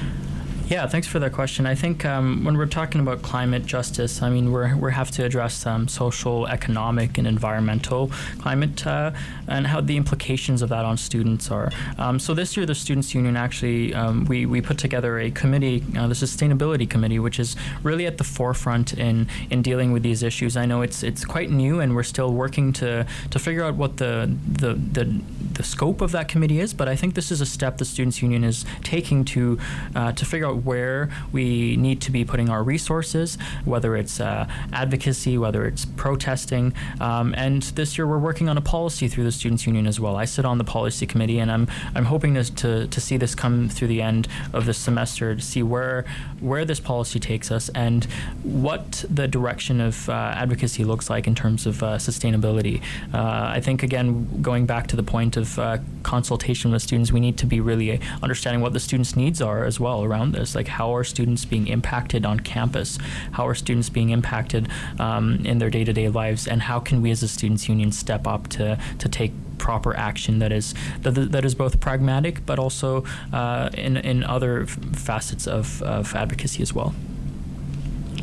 [0.69, 1.65] Yeah, thanks for that question.
[1.65, 5.25] I think um, when we're talking about climate justice, I mean, we're, we have to
[5.25, 9.09] address um, social, economic, and environmental climate uh,
[9.47, 11.71] and how the implications of that on students are.
[11.97, 15.83] Um, so this year, the Students' Union actually, um, we, we put together a committee,
[15.97, 20.21] uh, the Sustainability Committee, which is really at the forefront in, in dealing with these
[20.21, 20.55] issues.
[20.55, 23.97] I know it's it's quite new, and we're still working to, to figure out what
[23.97, 25.19] the, the, the,
[25.53, 28.21] the scope of that committee is, but I think this is a step the Students'
[28.21, 29.57] Union is taking to,
[29.95, 34.47] uh, to figure out where we need to be putting our resources, whether it's uh,
[34.73, 36.73] advocacy, whether it's protesting.
[36.99, 40.15] Um, and this year we're working on a policy through the Students Union as well.
[40.15, 43.35] I sit on the policy committee, and I'm I'm hoping to, to, to see this
[43.35, 46.05] come through the end of the semester to see where
[46.39, 48.05] where this policy takes us and
[48.43, 52.81] what the direction of uh, advocacy looks like in terms of uh, sustainability.
[53.13, 55.77] Uh, I think again going back to the point of uh,
[56.09, 59.79] consultation with students, we need to be really understanding what the students' needs are as
[59.79, 62.97] well around this like how are students being impacted on campus?
[63.33, 64.67] How are students being impacted
[64.97, 66.47] um, in their day-to-day lives?
[66.47, 70.39] And how can we as a students union step up to, to take proper action
[70.39, 75.83] that is that, that is both pragmatic but also uh, in, in other facets of,
[75.83, 76.95] of advocacy as well.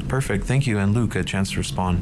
[0.08, 0.44] Perfect.
[0.44, 0.78] Thank you.
[0.78, 1.96] And luke a chance to respond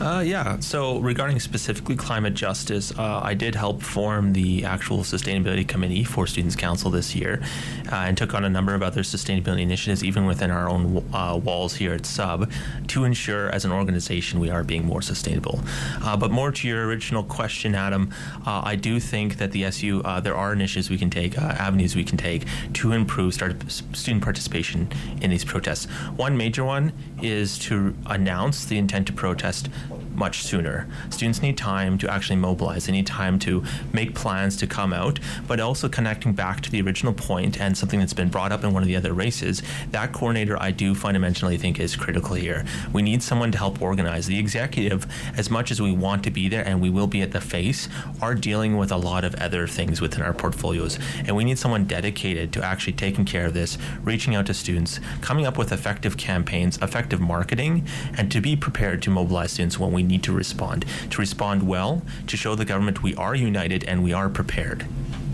[0.00, 0.58] uh, yeah.
[0.60, 6.26] So regarding specifically climate justice, uh, I did help form the actual sustainability committee for
[6.26, 7.42] Students Council this year,
[7.90, 11.40] uh, and took on a number of other sustainability initiatives, even within our own uh,
[11.42, 12.50] walls here at Sub,
[12.88, 15.60] to ensure as an organization we are being more sustainable.
[16.02, 18.12] Uh, but more to your original question, Adam,
[18.46, 22.04] uh, I do think that the SU there are initiatives we can take, avenues we
[22.04, 24.88] can take to improve student participation
[25.20, 25.86] in these protests.
[26.16, 30.88] One major one is to announce the intent to protest one much sooner.
[31.10, 32.86] Students need time to actually mobilize.
[32.86, 36.80] They need time to make plans to come out, but also connecting back to the
[36.80, 39.62] original point and something that's been brought up in one of the other races.
[39.90, 42.64] That coordinator, I do fundamentally think, is critical here.
[42.92, 44.26] We need someone to help organize.
[44.26, 47.32] The executive, as much as we want to be there and we will be at
[47.32, 47.88] the face,
[48.20, 50.98] are dealing with a lot of other things within our portfolios.
[51.26, 55.00] And we need someone dedicated to actually taking care of this, reaching out to students,
[55.20, 59.92] coming up with effective campaigns, effective marketing, and to be prepared to mobilize students when
[59.92, 60.84] we need to respond.
[61.10, 64.86] To respond well, to show the government we are united and we are prepared.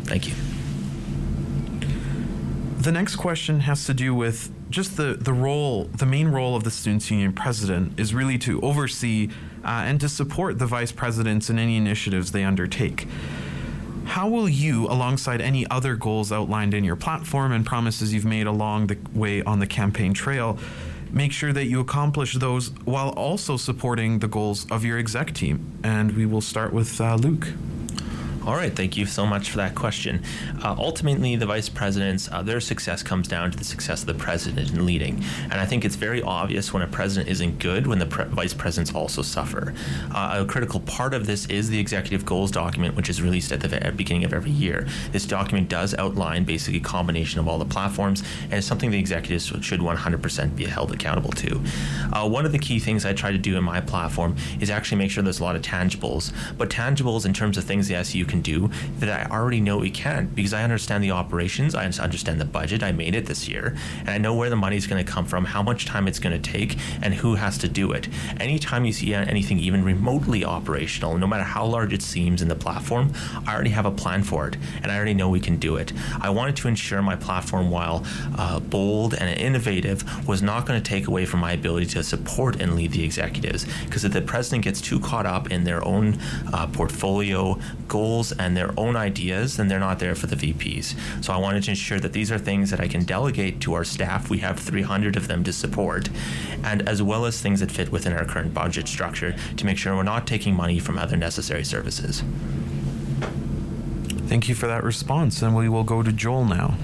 [0.05, 0.35] Thank you.
[2.83, 6.65] The next question has to do with just the, the role, the main role of
[6.65, 9.29] the Students' Union president is really to oversee
[9.65, 13.07] uh, and to support the vice presidents in any initiatives they undertake.
[14.07, 18.49] How will you, alongside any other goals outlined in your platform and promises you've made
[18.49, 20.59] along the way on the campaign trail,
[21.12, 25.79] make sure that you accomplish those while also supporting the goals of your exec team.
[25.85, 27.48] And we will start with uh, Luke.
[28.44, 30.20] All right, thank you so much for that question.
[30.64, 34.14] Uh, ultimately, the vice presidents, uh, their success comes down to the success of the
[34.14, 35.22] president in leading.
[35.44, 38.52] And I think it's very obvious when a president isn't good when the pre- vice
[38.52, 39.74] presidents also suffer.
[40.12, 43.61] Uh, a critical part of this is the executive goals document, which is released at
[43.61, 44.88] the beginning of every year.
[45.12, 48.98] This document does outline basically a combination of all the platforms, and it's something the
[48.98, 51.62] executives should 100% be held accountable to.
[52.12, 54.98] Uh, one of the key things I try to do in my platform is actually
[54.98, 58.32] make sure there's a lot of tangibles, but tangibles in terms of things the SU
[58.33, 62.40] can do that I already know we can because I understand the operations, I understand
[62.40, 65.05] the budget, I made it this year, and I know where the money is going
[65.05, 67.92] to come from, how much time it's going to take, and who has to do
[67.92, 68.09] it.
[68.40, 72.55] Anytime you see anything even remotely operational, no matter how large it seems in the
[72.55, 73.12] platform,
[73.47, 75.92] I already have a plan for it, and I already know we can do it.
[76.21, 78.05] I wanted to ensure my platform, while
[78.38, 82.61] uh, bold and innovative, was not going to take away from my ability to support
[82.62, 83.66] and lead the executives.
[83.85, 86.18] Because if the president gets too caught up in their own
[86.55, 90.95] uh, portfolio goals, goals and their own ideas, then they're not there for the VPs.
[91.25, 93.85] So I wanted to ensure that these are things that I can delegate to our
[93.85, 94.31] staff.
[94.31, 96.09] We have 300 of them to support,
[96.63, 99.97] and as well as things that fit within our current budget structure to make sure
[99.97, 102.23] we're not taking money from other necessary services.
[104.29, 106.77] Thank you for that response, and we will go to Joel now.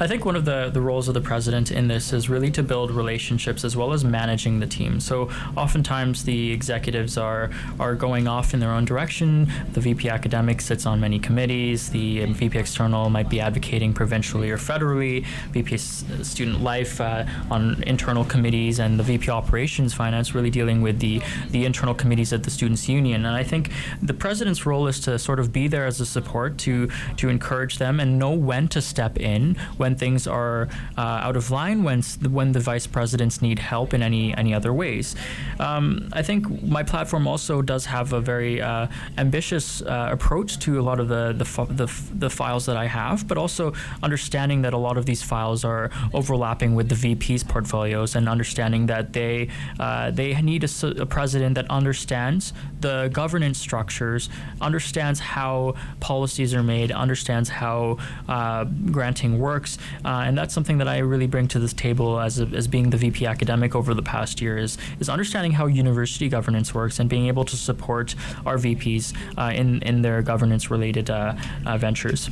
[0.00, 2.62] I think one of the, the roles of the president in this is really to
[2.62, 5.00] build relationships as well as managing the team.
[5.00, 9.50] So oftentimes the executives are are going off in their own direction.
[9.72, 11.90] The VP academic sits on many committees.
[11.90, 15.26] The VP external might be advocating provincially or federally.
[15.50, 21.00] VP student life uh, on internal committees, and the VP operations finance really dealing with
[21.00, 23.26] the the internal committees at the students union.
[23.26, 26.56] And I think the president's role is to sort of be there as a support
[26.58, 30.68] to to encourage them and know when to step in when when things are
[30.98, 32.02] uh, out of line, when
[32.38, 35.16] when the vice presidents need help in any any other ways.
[35.58, 38.86] Um, I think my platform also does have a very uh,
[39.16, 41.46] ambitious uh, approach to a lot of the the,
[41.82, 41.88] the
[42.24, 43.72] the files that I have, but also
[44.02, 48.86] understanding that a lot of these files are overlapping with the VP's portfolios and understanding
[48.86, 49.48] that they
[49.80, 50.70] uh, they need a,
[51.04, 54.28] a president that understands the governance structures,
[54.60, 57.96] understands how policies are made, understands how
[58.28, 58.64] uh,
[58.98, 62.46] granting works, uh, and that's something that I really bring to this table as, a,
[62.46, 66.74] as being the VP academic over the past year is, is understanding how university governance
[66.74, 68.14] works and being able to support
[68.46, 71.34] our VPs uh, in, in their governance related uh,
[71.66, 72.30] uh, ventures.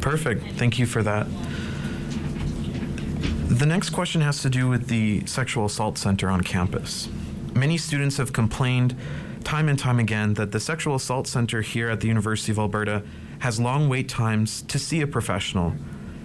[0.00, 0.46] Perfect.
[0.56, 1.26] Thank you for that.
[3.48, 7.08] The next question has to do with the Sexual Assault Center on campus.
[7.54, 8.94] Many students have complained
[9.44, 13.02] time and time again that the Sexual Assault Center here at the University of Alberta
[13.40, 15.74] has long wait times to see a professional.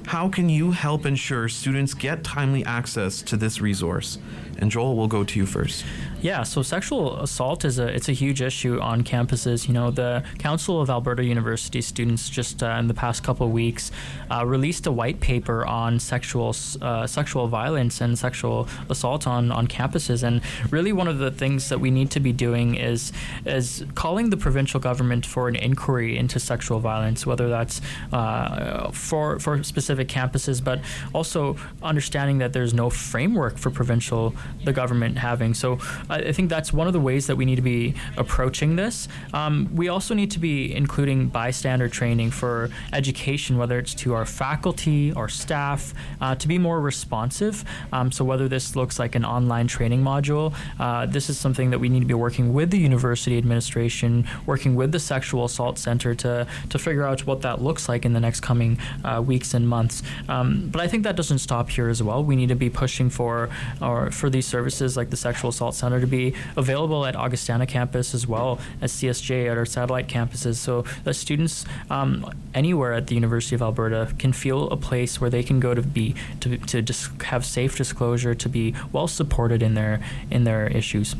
[0.05, 4.19] How can you help ensure students get timely access to this resource?
[4.57, 5.85] And Joel, we'll go to you first.
[6.21, 9.67] Yeah, so sexual assault is a it's a huge issue on campuses.
[9.67, 13.53] You know, the Council of Alberta University students just uh, in the past couple of
[13.53, 13.91] weeks
[14.31, 19.67] uh, released a white paper on sexual uh, sexual violence and sexual assault on on
[19.67, 20.23] campuses.
[20.23, 20.41] And
[20.71, 23.11] really, one of the things that we need to be doing is
[23.45, 27.81] is calling the provincial government for an inquiry into sexual violence, whether that's
[28.13, 30.79] uh, for for specific campuses, but
[31.13, 34.33] also understanding that there's no framework for provincial
[34.63, 35.53] the government having.
[35.53, 35.79] So
[36.09, 39.07] I think that's one of the ways that we need to be approaching this.
[39.33, 44.25] Um, we also need to be including bystander training for education, whether it's to our
[44.25, 47.63] faculty, our staff, uh, to be more responsive.
[47.91, 51.79] Um, so whether this looks like an online training module, uh, this is something that
[51.79, 56.15] we need to be working with the university administration, working with the sexual assault center
[56.15, 59.67] to to figure out what that looks like in the next coming uh, weeks and
[59.67, 60.03] months.
[60.27, 62.23] Um, but I think that doesn't stop here as well.
[62.23, 63.49] We need to be pushing for
[63.81, 68.13] or for these services like the sexual assault center to be available at Augustana campus
[68.13, 73.15] as well as CSJ at our satellite campuses, so that students um, anywhere at the
[73.15, 76.81] University of Alberta can feel a place where they can go to be to to
[76.81, 81.15] just have safe disclosure, to be well supported in their in their issues.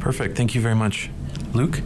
[0.00, 0.36] Perfect.
[0.36, 1.10] Thank you very much,
[1.52, 1.82] Luke.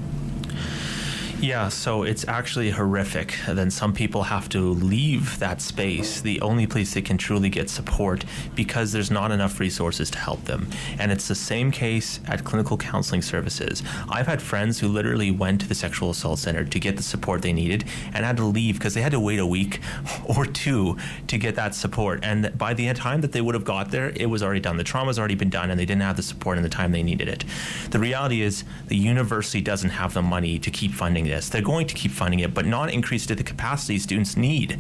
[1.45, 3.37] Yeah, so it's actually horrific.
[3.47, 7.69] then some people have to leave that space, the only place they can truly get
[7.69, 8.25] support,
[8.55, 10.67] because there's not enough resources to help them.
[10.99, 13.83] And it's the same case at clinical counseling services.
[14.09, 17.43] I've had friends who literally went to the sexual assault center to get the support
[17.43, 17.85] they needed
[18.15, 19.81] and had to leave because they had to wait a week
[20.25, 22.21] or two to get that support.
[22.23, 24.79] And by the time that they would have got there, it was already done.
[24.79, 27.03] The trauma's already been done and they didn't have the support in the time they
[27.03, 27.45] needed it.
[27.91, 31.34] The reality is the university doesn't have the money to keep funding this.
[31.41, 34.79] They're going to keep funding it, but not increase to the capacity students need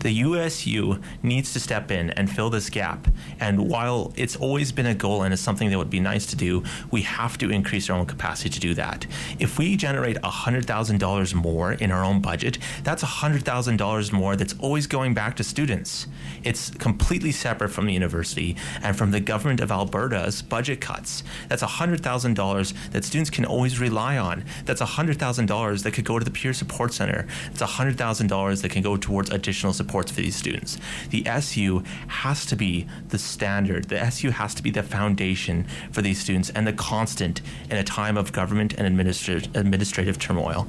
[0.00, 3.08] the USU needs to step in and fill this gap.
[3.40, 6.36] And while it's always been a goal and it's something that would be nice to
[6.36, 9.06] do, we have to increase our own capacity to do that.
[9.38, 15.14] If we generate $100,000 more in our own budget, that's $100,000 more that's always going
[15.14, 16.06] back to students.
[16.44, 21.22] It's completely separate from the university and from the government of Alberta's budget cuts.
[21.48, 24.44] That's $100,000 that students can always rely on.
[24.64, 27.26] That's $100,000 that could go to the peer support center.
[27.50, 30.78] It's $100,000 that can go towards additional supports for these students.
[31.10, 33.88] The SU has to be the standard.
[33.88, 37.84] The SU has to be the foundation for these students and the constant in a
[37.84, 40.66] time of government and administrative, administrative turmoil.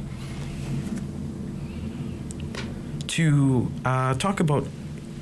[3.08, 4.66] To uh, talk about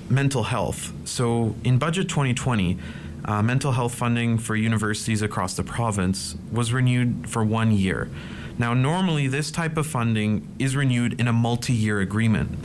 [0.09, 2.77] mental health, so in Budget 2020,
[3.25, 8.09] uh, mental health funding for universities across the province was renewed for one year.
[8.57, 12.57] Now, normally, this type of funding is renewed in a multi year agreement.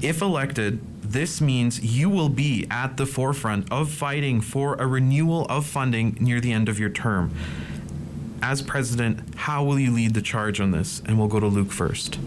[0.00, 5.46] If elected, this means you will be at the forefront of fighting for a renewal
[5.46, 7.32] of funding near the end of your term.
[8.42, 11.00] As president, how will you lead the charge on this?
[11.06, 12.18] And we'll go to Luke first.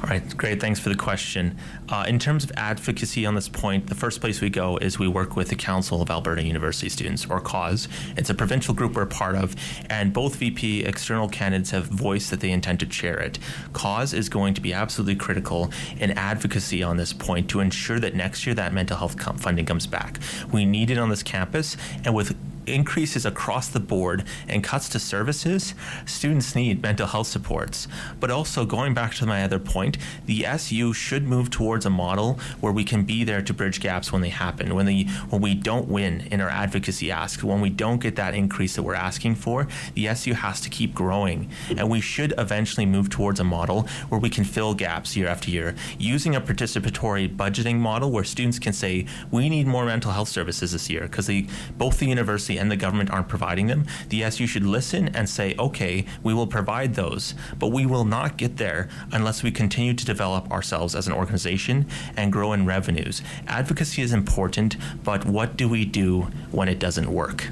[0.00, 0.60] All right, great.
[0.60, 1.58] Thanks for the question.
[1.88, 5.08] Uh, in terms of advocacy on this point, the first place we go is we
[5.08, 7.88] work with the Council of Alberta University Students, or CAUSE.
[8.16, 9.56] It's a provincial group we're part of,
[9.90, 13.40] and both VP external candidates have voiced that they intend to chair it.
[13.72, 18.14] CAUSE is going to be absolutely critical in advocacy on this point to ensure that
[18.14, 20.20] next year that mental health funding comes back.
[20.52, 22.36] We need it on this campus, and with
[22.68, 25.74] increases across the board and cuts to services,
[26.06, 27.88] students need mental health supports.
[28.20, 32.38] But also, going back to my other point, the SU should move towards a model
[32.60, 35.54] where we can be there to bridge gaps when they happen, when, they, when we
[35.54, 39.34] don't win in our advocacy ask, when we don't get that increase that we're asking
[39.34, 41.50] for, the SU has to keep growing.
[41.76, 45.50] And we should eventually move towards a model where we can fill gaps year after
[45.50, 50.28] year using a participatory budgeting model where students can say, we need more mental health
[50.28, 51.30] services this year because
[51.76, 53.86] both the university and the government aren't providing them.
[54.08, 58.36] The SU should listen and say, okay, we will provide those, but we will not
[58.36, 61.86] get there unless we continue to develop ourselves as an organization
[62.16, 63.22] and grow in revenues.
[63.46, 67.48] Advocacy is important, but what do we do when it doesn't work?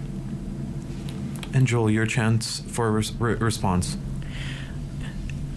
[1.55, 3.97] And Joel, your chance for a res- re- response.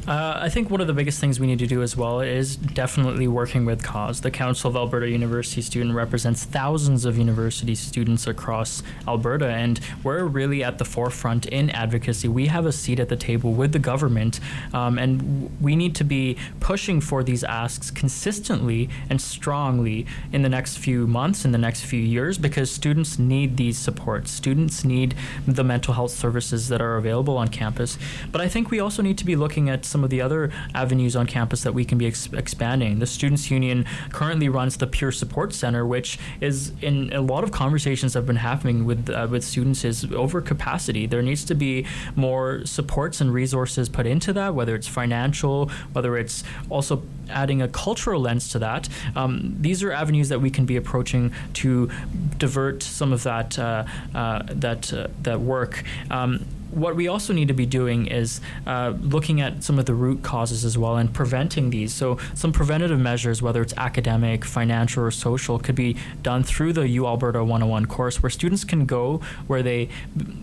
[0.09, 2.55] Uh, I think one of the biggest things we need to do as well is
[2.55, 4.21] definitely working with CAUSE.
[4.21, 10.23] The Council of Alberta University Student represents thousands of university students across Alberta, and we're
[10.23, 12.27] really at the forefront in advocacy.
[12.27, 14.39] We have a seat at the table with the government,
[14.73, 20.49] um, and we need to be pushing for these asks consistently and strongly in the
[20.49, 24.31] next few months, in the next few years, because students need these supports.
[24.31, 25.13] Students need
[25.45, 27.99] the mental health services that are available on campus.
[28.31, 30.49] But I think we also need to be looking at some some of the other
[30.73, 32.99] avenues on campus that we can be ex- expanding.
[32.99, 37.51] The Students Union currently runs the Peer Support Center, which is in a lot of
[37.51, 41.05] conversations I've been having with uh, with students is over capacity.
[41.05, 41.85] There needs to be
[42.15, 47.67] more supports and resources put into that, whether it's financial, whether it's also adding a
[47.67, 48.87] cultural lens to that.
[49.17, 51.89] Um, these are avenues that we can be approaching to
[52.37, 53.83] divert some of that uh,
[54.15, 55.83] uh, that uh, that work.
[56.09, 59.93] Um, what we also need to be doing is uh, looking at some of the
[59.93, 61.93] root causes as well and preventing these.
[61.93, 66.87] So, some preventative measures, whether it's academic, financial, or social, could be done through the
[66.87, 69.89] U Alberta 101 course, where students can go where they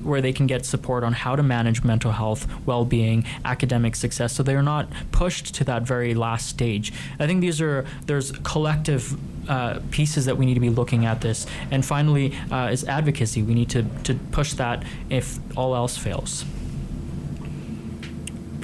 [0.03, 4.43] where they can get support on how to manage mental health, well-being, academic success, so
[4.43, 6.93] they're not pushed to that very last stage.
[7.19, 9.17] I think these are there's collective
[9.49, 11.47] uh, pieces that we need to be looking at this.
[11.71, 13.43] And finally, uh, is advocacy.
[13.43, 16.45] We need to, to push that if all else fails.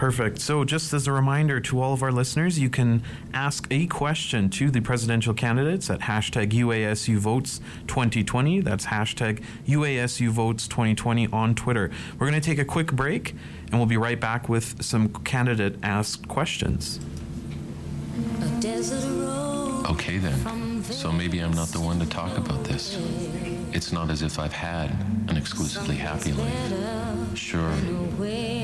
[0.03, 0.41] Perfect.
[0.41, 4.51] So, just as a reminder to all of our listeners, you can ask a question
[4.51, 8.63] to the presidential candidates at hashtag UASU Votes 2020.
[8.63, 11.93] That's hashtag UASU Votes 2020 on Twitter.
[12.19, 13.37] We're going to take a quick break
[13.71, 16.99] and we'll be right back with some candidate asked questions.
[19.89, 20.62] Okay, then.
[20.83, 22.99] So maybe I'm not the one to talk about this.
[23.73, 24.91] It's not as if I've had
[25.29, 27.37] an exclusively happy life.
[27.37, 27.73] Sure,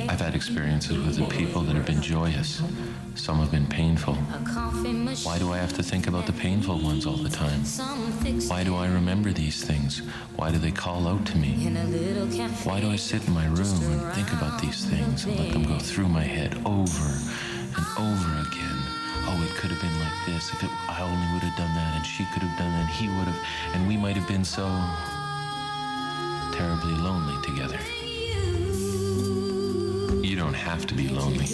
[0.09, 2.63] I've had experiences with the people that have been joyous.
[3.15, 4.15] Some have been painful.
[5.25, 7.61] Why do I have to think about the painful ones all the time?
[8.49, 10.03] Why do I remember these things?
[10.37, 11.53] Why do they call out to me?
[12.65, 15.65] Why do I sit in my room and think about these things and let them
[15.65, 17.09] go through my head over
[17.77, 18.68] and over again?
[19.59, 22.25] Could have been like this if it, I only would have done that, and she
[22.27, 24.69] could have done that, and he would have, and we might have been so
[26.57, 27.79] terribly lonely together.
[30.25, 31.49] You don't have to be lonely.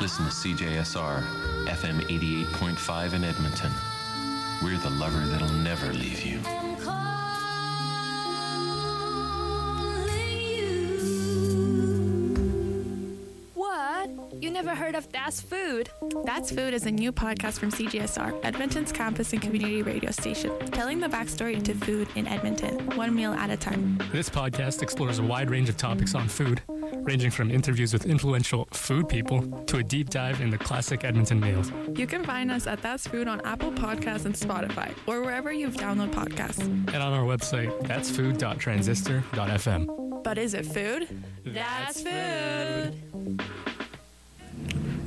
[0.00, 3.72] Listen to CJSR FM 88.5 in Edmonton.
[4.62, 6.67] We're the lover that'll never leave you.
[14.98, 15.88] Of That's Food?
[16.24, 20.98] That's Food is a new podcast from CJSR, Edmonton's campus and community radio station, telling
[20.98, 23.96] the backstory to food in Edmonton, one meal at a time.
[24.10, 26.62] This podcast explores a wide range of topics on food,
[26.96, 31.70] ranging from interviews with influential food people to a deep dive into classic Edmonton meals.
[31.94, 35.76] You can find us at That's Food on Apple Podcasts and Spotify, or wherever you've
[35.76, 36.64] downloaded podcasts.
[36.64, 40.24] And on our website, that'sfood.transistor.fm.
[40.24, 41.22] But is it food?
[41.44, 42.96] That's food.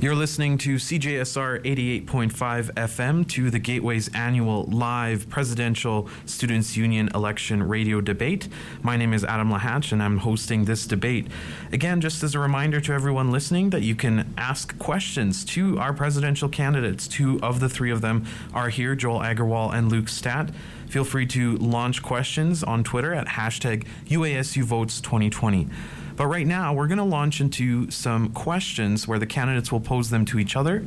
[0.02, 7.62] You're listening to CJSR 88.5 FM to the Gateway's annual live presidential students union election
[7.62, 8.48] radio debate.
[8.82, 11.28] My name is Adam Lahatch and I'm hosting this debate.
[11.70, 15.92] Again, just as a reminder to everyone listening that you can ask questions to our
[15.92, 17.06] presidential candidates.
[17.06, 20.50] Two of the three of them are here, Joel Agarwal and Luke Statt.
[20.88, 25.68] Feel free to launch questions on Twitter at hashtag UASU Votes 2020.
[26.16, 30.10] But right now, we're going to launch into some questions where the candidates will pose
[30.10, 30.84] them to each other.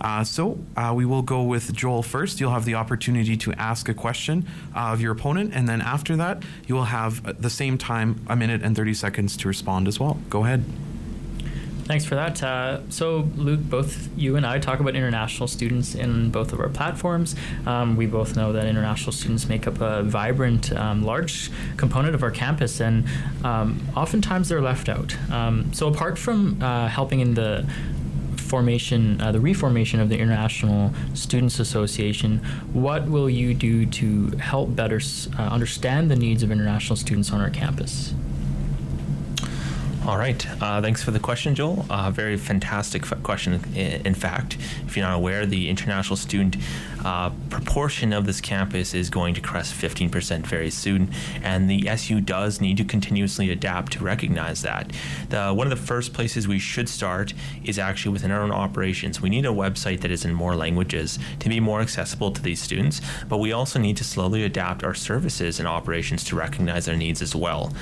[0.00, 2.40] Uh, so uh, we will go with Joel first.
[2.40, 6.16] You'll have the opportunity to ask a question uh, of your opponent, and then after
[6.16, 9.98] that, you will have the same time, a minute and 30 seconds to respond as
[9.98, 10.18] well.
[10.30, 10.64] Go ahead.
[11.88, 12.42] Thanks for that.
[12.42, 16.68] Uh, so, Luke, both you and I talk about international students in both of our
[16.68, 17.34] platforms.
[17.64, 22.22] Um, we both know that international students make up a vibrant, um, large component of
[22.22, 23.06] our campus, and
[23.42, 25.16] um, oftentimes they're left out.
[25.30, 27.66] Um, so, apart from uh, helping in the
[28.36, 32.40] formation, uh, the reformation of the International Students Association,
[32.74, 35.00] what will you do to help better
[35.38, 38.12] uh, understand the needs of international students on our campus?
[40.08, 40.62] All right.
[40.62, 41.84] Uh, thanks for the question, Joel.
[41.90, 43.60] Uh, very fantastic question.
[43.74, 44.56] In, fact,
[44.86, 46.56] if you're not aware, the international student
[47.08, 51.10] uh, proportion of this campus is going to crest 15% very soon,
[51.42, 54.92] and the SU does need to continuously adapt to recognize that.
[55.30, 57.32] The, one of the first places we should start
[57.64, 59.22] is actually within our own operations.
[59.22, 62.60] We need a website that is in more languages to be more accessible to these
[62.60, 66.96] students, but we also need to slowly adapt our services and operations to recognize their
[66.96, 67.72] needs as well.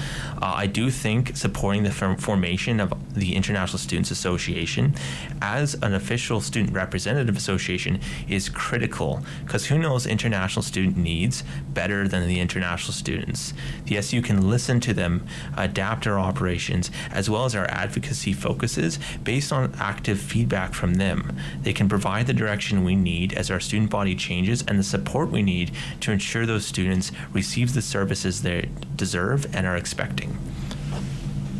[0.40, 4.94] Uh, I do think supporting the formation of the International Students Association
[5.42, 7.98] as an official student representative association
[8.28, 11.42] is critical because who knows international student needs
[11.72, 13.52] better than the international students?
[13.84, 18.98] The SU can listen to them, adapt our operations, as well as our advocacy focuses
[19.22, 21.36] based on active feedback from them.
[21.62, 25.30] They can provide the direction we need as our student body changes and the support
[25.30, 30.38] we need to ensure those students receive the services they deserve and are expecting.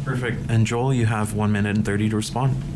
[0.05, 0.51] Perfect.
[0.51, 2.76] And Joel, you have one minute and 30 to respond.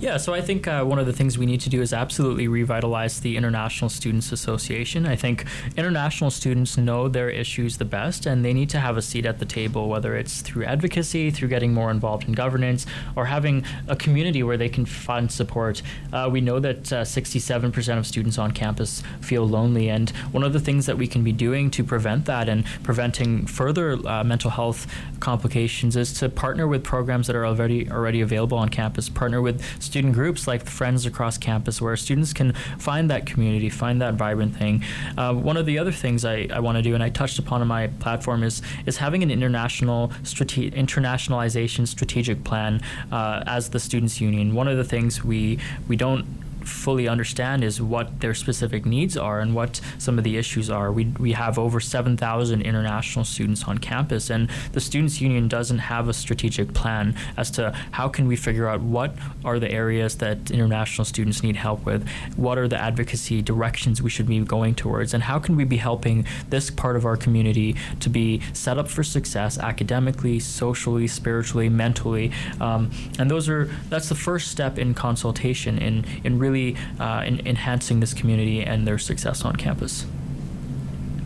[0.00, 2.46] Yeah, so I think uh, one of the things we need to do is absolutely
[2.46, 5.06] revitalize the International Students Association.
[5.06, 5.44] I think
[5.76, 9.40] international students know their issues the best, and they need to have a seat at
[9.40, 12.86] the table, whether it's through advocacy, through getting more involved in governance,
[13.16, 15.82] or having a community where they can find support.
[16.12, 20.52] Uh, we know that uh, 67% of students on campus feel lonely, and one of
[20.52, 24.52] the things that we can be doing to prevent that and preventing further uh, mental
[24.52, 24.86] health
[25.18, 29.60] complications is to partner with programs that are already already available on campus, partner with
[29.88, 34.54] student groups like Friends Across Campus, where students can find that community, find that vibrant
[34.54, 34.84] thing.
[35.16, 37.60] Uh, one of the other things I, I want to do, and I touched upon
[37.62, 42.80] on my platform, is is having an international strate- internationalization strategic plan
[43.10, 44.54] uh, as the Students Union.
[44.54, 45.58] One of the things we
[45.88, 46.26] we don't
[46.68, 50.92] fully understand is what their specific needs are and what some of the issues are.
[50.92, 56.08] We, we have over 7,000 international students on campus, and the Students Union doesn't have
[56.08, 59.14] a strategic plan as to how can we figure out what
[59.44, 62.06] are the areas that international students need help with,
[62.36, 65.76] what are the advocacy directions we should be going towards, and how can we be
[65.76, 71.68] helping this part of our community to be set up for success academically, socially, spiritually,
[71.68, 72.30] mentally.
[72.60, 77.22] Um, and those are that's the first step in consultation in in really really uh,
[77.24, 80.06] in enhancing this community and their success on campus.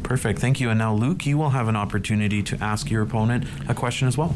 [0.02, 0.38] Perfect.
[0.38, 0.68] Thank you.
[0.68, 4.18] And now, Luke, you will have an opportunity to ask your opponent a question as
[4.18, 4.34] well.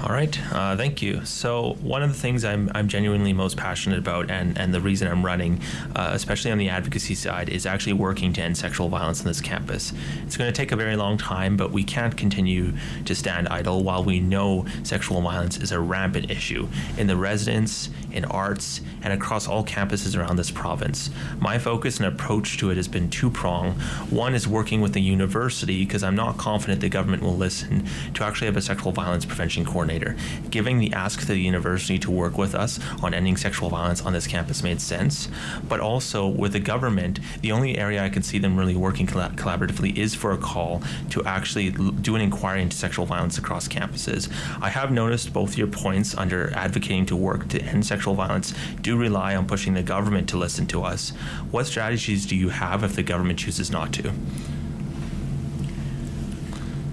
[0.00, 1.24] All right, uh, thank you.
[1.24, 5.08] So one of the things I'm, I'm genuinely most passionate about, and, and the reason
[5.08, 5.60] I'm running,
[5.96, 9.40] uh, especially on the advocacy side, is actually working to end sexual violence on this
[9.40, 9.92] campus.
[10.24, 12.74] It's going to take a very long time, but we can't continue
[13.06, 17.90] to stand idle while we know sexual violence is a rampant issue in the residence,
[18.12, 21.10] in arts, and across all campuses around this province.
[21.40, 23.74] My focus and approach to it has been two pronged.
[24.12, 27.84] One is working with the university because I'm not confident the government will listen
[28.14, 30.16] to actually have a sexual violence prevention coordinator coordinator.
[30.50, 34.12] Giving the ask to the university to work with us on ending sexual violence on
[34.12, 35.28] this campus made sense,
[35.68, 39.36] but also with the government, the only area I can see them really working collab-
[39.36, 43.68] collaboratively is for a call to actually l- do an inquiry into sexual violence across
[43.68, 44.28] campuses.
[44.60, 48.96] I have noticed both your points under advocating to work to end sexual violence do
[48.96, 51.10] rely on pushing the government to listen to us.
[51.50, 54.12] What strategies do you have if the government chooses not to?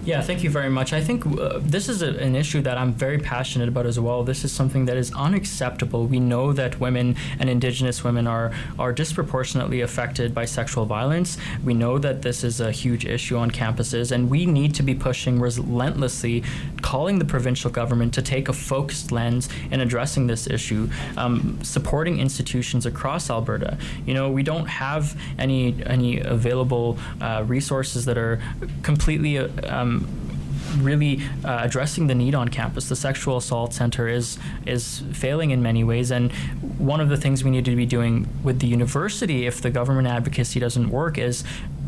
[0.06, 0.94] Yeah, thank you very much.
[0.94, 4.24] I think uh, this is a, an issue that I'm very passionate about as well.
[4.24, 6.06] This is something that is unacceptable.
[6.06, 11.40] We know that women and Indigenous women are are disproportionately affected by sexual violence.
[11.64, 14.94] We know that this is a huge issue on campuses, and we need to be
[14.94, 16.44] pushing relentlessly,
[16.84, 20.88] calling the provincial government to take a focused lens in addressing this issue,
[21.18, 23.80] um, supporting institutions across Alberta.
[24.06, 28.40] You know, we don't have any any available uh, resources that are
[28.84, 29.48] completely uh,
[30.78, 32.90] really uh, addressing the need on campus.
[32.90, 36.32] The sexual assault center is is failing in many ways, and
[36.78, 40.08] one of the things we need to be doing with the university, if the government
[40.08, 41.44] advocacy doesn't work, is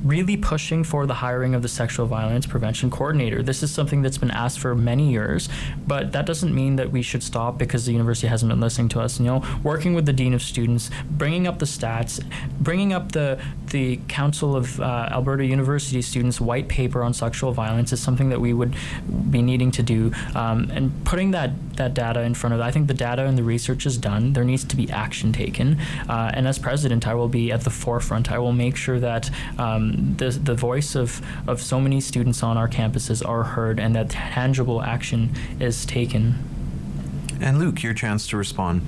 [0.08, 3.44] really pushing for the hiring of the sexual violence prevention coordinator.
[3.44, 5.50] This is something that's been asked for many years,
[5.86, 9.02] but that doesn't mean that we should stop because the university hasn't been listening to
[9.02, 9.20] us.
[9.20, 12.24] You know, working with the dean of students, bringing up the stats,
[12.60, 17.92] bringing up the the Council of uh, Alberta University students white paper on sexual violence
[17.92, 18.76] is something that we would
[19.30, 22.62] be needing to do, um, and putting that that data in front of.
[22.62, 24.34] I think the data and the research is done.
[24.34, 27.70] There needs to be action taken, uh, and as president, I will be at the
[27.70, 28.32] forefront.
[28.32, 32.58] I will make sure that um, the the voice of of so many students on
[32.58, 36.36] our campuses are heard, and that tangible action is taken.
[37.42, 38.82] And Luke, your chance to respond.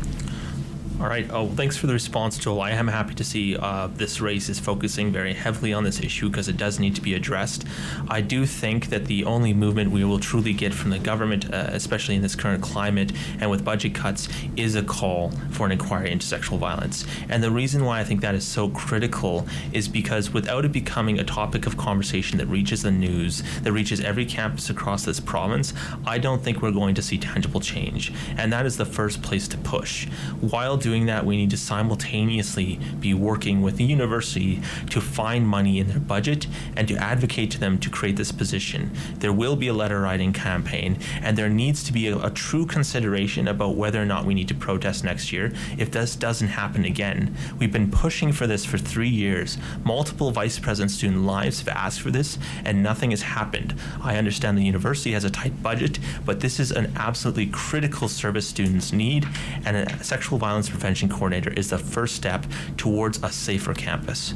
[0.99, 1.25] All right.
[1.31, 2.59] Oh, thanks for the response, Joel.
[2.59, 6.27] I am happy to see uh, this race is focusing very heavily on this issue
[6.27, 7.63] because it does need to be addressed.
[8.09, 11.69] I do think that the only movement we will truly get from the government, uh,
[11.69, 14.27] especially in this current climate and with budget cuts,
[14.57, 17.05] is a call for an inquiry into sexual violence.
[17.29, 21.17] And the reason why I think that is so critical is because without it becoming
[21.17, 25.73] a topic of conversation that reaches the news, that reaches every campus across this province,
[26.05, 28.11] I don't think we're going to see tangible change.
[28.35, 30.05] And that is the first place to push.
[30.41, 34.59] While doing that, we need to simultaneously be working with the university
[34.89, 38.89] to find money in their budget and to advocate to them to create this position.
[39.19, 42.65] There will be a letter writing campaign, and there needs to be a, a true
[42.65, 46.85] consideration about whether or not we need to protest next year if this doesn't happen
[46.85, 47.35] again.
[47.59, 49.59] We've been pushing for this for three years.
[49.83, 53.75] Multiple vice president student lives have asked for this, and nothing has happened.
[54.01, 58.47] I understand the university has a tight budget, but this is an absolutely critical service
[58.47, 59.27] students need,
[59.65, 62.45] and a sexual violence prevention coordinator is the first step
[62.77, 64.33] towards a safer campus.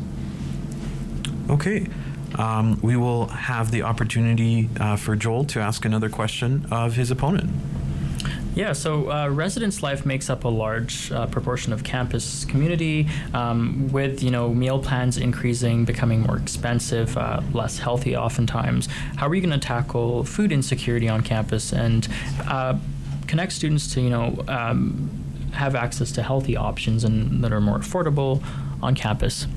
[1.49, 1.87] Okay.
[2.35, 7.11] Um, we will have the opportunity uh, for Joel to ask another question of his
[7.11, 7.49] opponent.
[8.55, 13.07] Yeah, so uh, residence life makes up a large uh, proportion of campus community.
[13.33, 18.87] Um, with you know meal plans increasing, becoming more expensive, uh, less healthy, oftentimes.
[19.15, 22.07] How are you going to tackle food insecurity on campus and
[22.47, 22.77] uh,
[23.27, 25.22] connect students to you know um,
[25.53, 28.43] have access to healthy options and that are more affordable
[28.81, 29.47] on campus?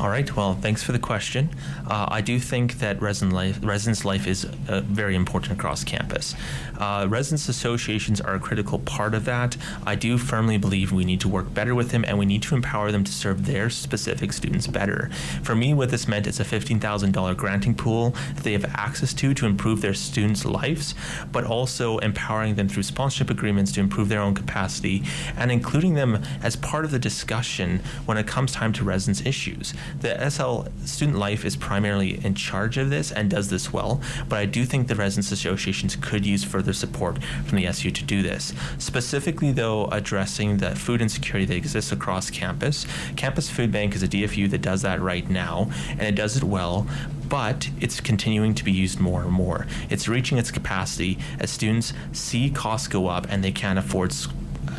[0.00, 0.34] All right.
[0.34, 1.50] Well, thanks for the question.
[1.86, 6.34] Uh, I do think that resident life, residence life is uh, very important across campus.
[6.78, 9.58] Uh, residence associations are a critical part of that.
[9.84, 12.54] I do firmly believe we need to work better with them and we need to
[12.54, 15.10] empower them to serve their specific students better.
[15.42, 19.34] For me, what this meant is a $15,000 granting pool that they have access to
[19.34, 20.94] to improve their students' lives,
[21.30, 25.02] but also empowering them through sponsorship agreements to improve their own capacity
[25.36, 29.74] and including them as part of the discussion when it comes time to residence issues
[29.98, 34.38] the SL Student Life is primarily in charge of this and does this well, but
[34.38, 38.22] I do think the residents associations could use further support from the SU to do
[38.22, 38.54] this.
[38.78, 42.86] Specifically, though, addressing the food insecurity that exists across campus.
[43.16, 46.44] Campus Food Bank is a DFU that does that right now, and it does it
[46.44, 46.86] well,
[47.28, 49.66] but it's continuing to be used more and more.
[49.88, 54.12] It's reaching its capacity as students see costs go up and they can't afford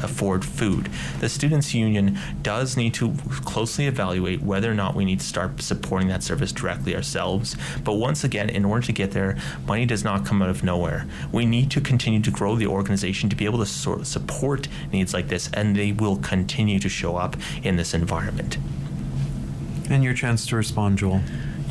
[0.04, 0.90] afford food.
[1.20, 3.14] The Students' Union does need to
[3.46, 7.56] closely evaluate whether or not we need to start supporting that service directly ourselves.
[7.84, 11.06] But once again, in order to get there, money does not come out of nowhere.
[11.32, 15.14] We need to continue to grow the organization to be able to sort support needs
[15.14, 18.58] like this, and they will continue to show up in this environment.
[19.90, 21.22] And your chance to respond, Joel.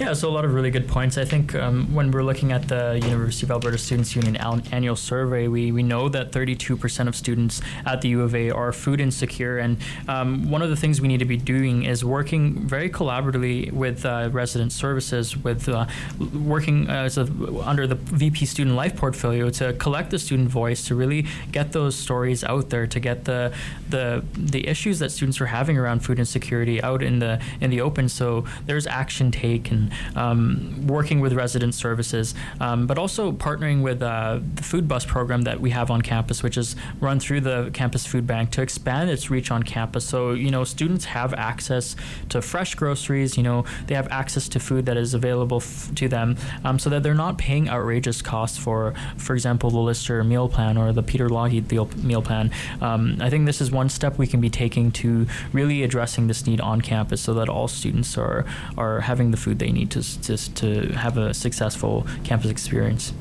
[0.01, 1.19] Yeah, so a lot of really good points.
[1.19, 4.35] I think um, when we're looking at the University of Alberta Students' Union
[4.73, 8.73] annual survey, we, we know that 32% of students at the U of A are
[8.73, 9.59] food insecure.
[9.59, 9.77] And
[10.09, 14.07] um, one of the things we need to be doing is working very collaboratively with
[14.07, 15.85] uh, resident services, with uh,
[16.33, 17.25] working as a,
[17.63, 21.95] under the VP Student Life portfolio to collect the student voice, to really get those
[21.95, 23.53] stories out there, to get the
[23.91, 27.83] the the issues that students are having around food insecurity out in the in the
[27.83, 28.09] open.
[28.09, 34.41] So there's action taken um, working with resident services, um, but also partnering with uh,
[34.55, 38.07] the food bus program that we have on campus, which is run through the campus
[38.07, 40.05] food bank to expand its reach on campus.
[40.05, 41.97] So you know, students have access
[42.29, 43.37] to fresh groceries.
[43.37, 46.91] You know, they have access to food that is available f- to them, um, so
[46.91, 51.03] that they're not paying outrageous costs for, for example, the Lister meal plan or the
[51.03, 51.71] Peter Lougheed
[52.03, 52.51] meal plan.
[52.81, 56.47] Um, I think this is one step we can be taking to really addressing this
[56.47, 58.45] need on campus, so that all students are
[58.77, 63.13] are having the food they need need to, to, to have a successful campus experience.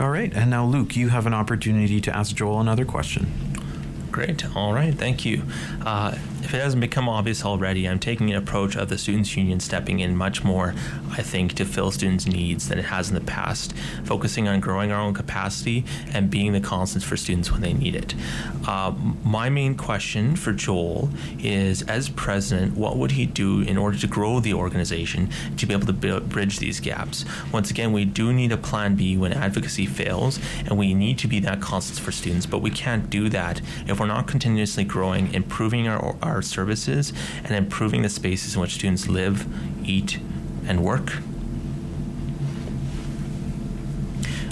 [0.00, 0.32] All right.
[0.34, 3.26] And now, Luke, you have an opportunity to ask Joel another question.
[4.10, 4.56] Great.
[4.56, 4.94] All right.
[4.94, 5.42] Thank you.
[5.84, 9.58] Uh, if it hasn't become obvious already, I'm taking an approach of the Students' Union
[9.58, 10.76] stepping in much more,
[11.10, 14.92] I think, to fill students' needs than it has in the past, focusing on growing
[14.92, 15.84] our own capacity
[16.14, 18.14] and being the constants for students when they need it.
[18.64, 18.94] Uh,
[19.24, 24.06] my main question for Joel is as president, what would he do in order to
[24.06, 27.24] grow the organization to be able to build, bridge these gaps?
[27.52, 31.26] Once again, we do need a plan B when advocacy fails, and we need to
[31.26, 35.32] be that constant for students, but we can't do that if we're not continuously growing,
[35.34, 37.12] improving our, our our services
[37.44, 39.46] and improving the spaces in which students live,
[39.88, 40.18] eat,
[40.66, 41.14] and work?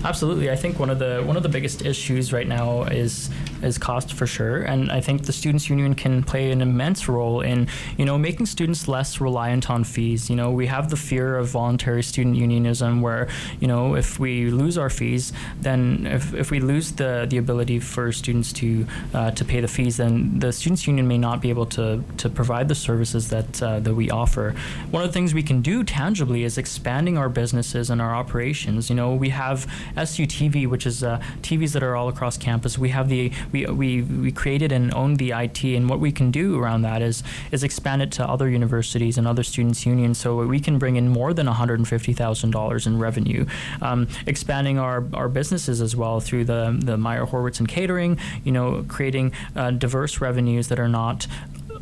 [0.04, 3.30] Absolutely, I think one of the one of the biggest issues right now is
[3.62, 7.40] is cost for sure, and I think the students union can play an immense role
[7.40, 10.30] in you know making students less reliant on fees.
[10.30, 13.28] You know, we have the fear of voluntary student unionism, where
[13.60, 17.80] you know if we lose our fees, then if, if we lose the the ability
[17.80, 21.50] for students to uh, to pay the fees, then the students union may not be
[21.50, 24.54] able to to provide the services that uh, that we offer.
[24.90, 28.90] One of the things we can do tangibly is expanding our businesses and our operations.
[28.90, 32.78] You know, we have SUTV, which is uh, TVs that are all across campus.
[32.78, 36.30] We have the we, we we created and owned the IT, and what we can
[36.30, 40.44] do around that is is expand it to other universities and other students' unions, so
[40.46, 43.46] we can bring in more than one hundred and fifty thousand dollars in revenue.
[43.80, 48.18] Um, expanding our, our businesses as well through the the Myer Horowitz and catering.
[48.44, 51.26] You know, creating uh, diverse revenues that are not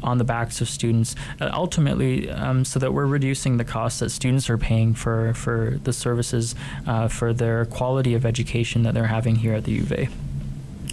[0.02, 4.10] on the backs of students, uh, ultimately, um, so that we're reducing the costs that
[4.10, 6.54] students are paying for, for the services
[6.86, 10.08] uh, for their quality of education that they're having here at the U of A.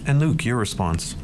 [0.06, 1.14] And Luke, your response.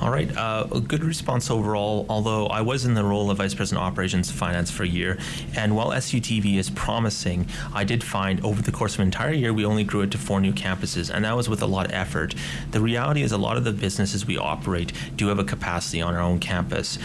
[0.00, 2.06] All right, uh, a good response overall.
[2.08, 5.18] Although I was in the role of Vice President Operations Finance for a year,
[5.54, 9.52] and while SUTV is promising, I did find over the course of an entire year
[9.52, 11.92] we only grew it to four new campuses, and that was with a lot of
[11.92, 12.34] effort.
[12.70, 16.14] The reality is, a lot of the businesses we operate do have a capacity on
[16.14, 16.98] our own campus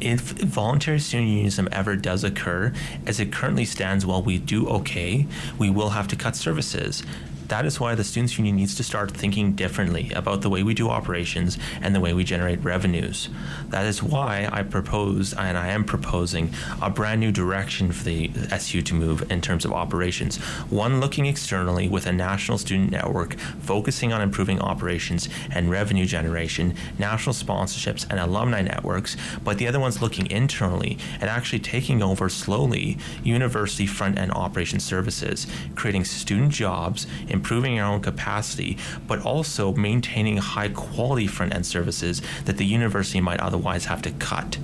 [0.00, 2.72] if voluntary student unionism ever does occur,
[3.06, 5.26] as it currently stands, while we do okay,
[5.58, 7.02] we will have to cut services.
[7.48, 10.74] That is why the Students' Union needs to start thinking differently about the way we
[10.74, 13.28] do operations and the way we generate revenues.
[13.68, 18.30] That is why I propose, and I am proposing, a brand new direction for the
[18.50, 20.38] SU to move in terms of operations.
[20.70, 26.74] One looking externally with a national student network focusing on improving operations and revenue generation,
[26.98, 32.28] national sponsorships, and alumni networks, but the other one's looking internally and actually taking over
[32.28, 37.06] slowly university front end operation services, creating student jobs
[37.36, 43.20] improving our own capacity, but also maintaining high quality front end services that the university
[43.20, 44.58] might otherwise have to cut.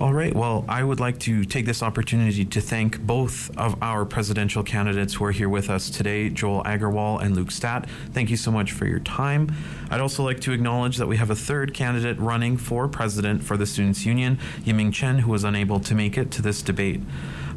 [0.00, 0.34] All right.
[0.34, 5.12] Well, I would like to take this opportunity to thank both of our presidential candidates
[5.12, 7.86] who are here with us today, Joel Agarwal and Luke Statt.
[8.14, 9.52] Thank you so much for your time.
[9.90, 13.58] I'd also like to acknowledge that we have a third candidate running for president for
[13.58, 17.02] the Students' Union, Yiming Chen, who was unable to make it to this debate.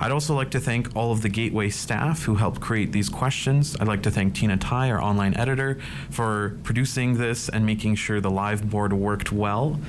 [0.03, 3.77] I'd also like to thank all of the Gateway staff who helped create these questions.
[3.79, 5.79] I'd like to thank Tina Tai, our online editor,
[6.09, 9.79] for producing this and making sure the live board worked well.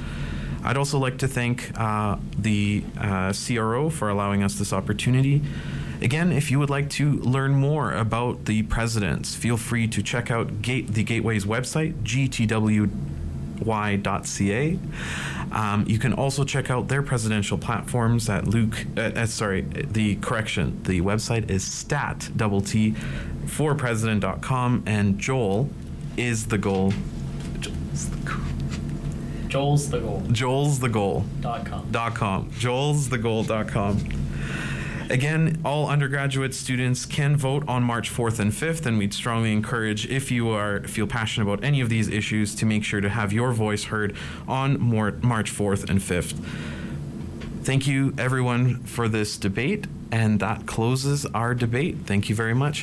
[0.62, 5.42] I'd also like to thank uh, the uh, CRO for allowing us this opportunity.
[6.00, 10.30] Again, if you would like to learn more about the presidents, feel free to check
[10.30, 12.88] out Gate, the Gateway's website, gtw
[13.60, 14.78] y.ca.
[15.52, 18.86] Um, you can also check out their presidential platforms at Luke.
[18.96, 20.82] Uh, uh, sorry, the correction.
[20.82, 22.94] The website is stat double T
[23.46, 25.68] for president.com and Joel
[26.16, 26.92] is the goal.
[29.48, 30.22] Joel's the goal.
[30.32, 31.24] Joel's the goal.
[31.40, 31.88] Dot com.
[31.92, 32.50] Dot com.
[32.58, 33.44] Joel's the goal.
[33.44, 33.98] Dot com.
[35.10, 40.06] Again, all undergraduate students can vote on March 4th and 5th, and we'd strongly encourage,
[40.06, 43.32] if you are feel passionate about any of these issues, to make sure to have
[43.32, 44.16] your voice heard
[44.48, 46.34] on March 4th and 5th.
[47.64, 51.98] Thank you, everyone, for this debate, and that closes our debate.
[52.06, 52.82] Thank you very much.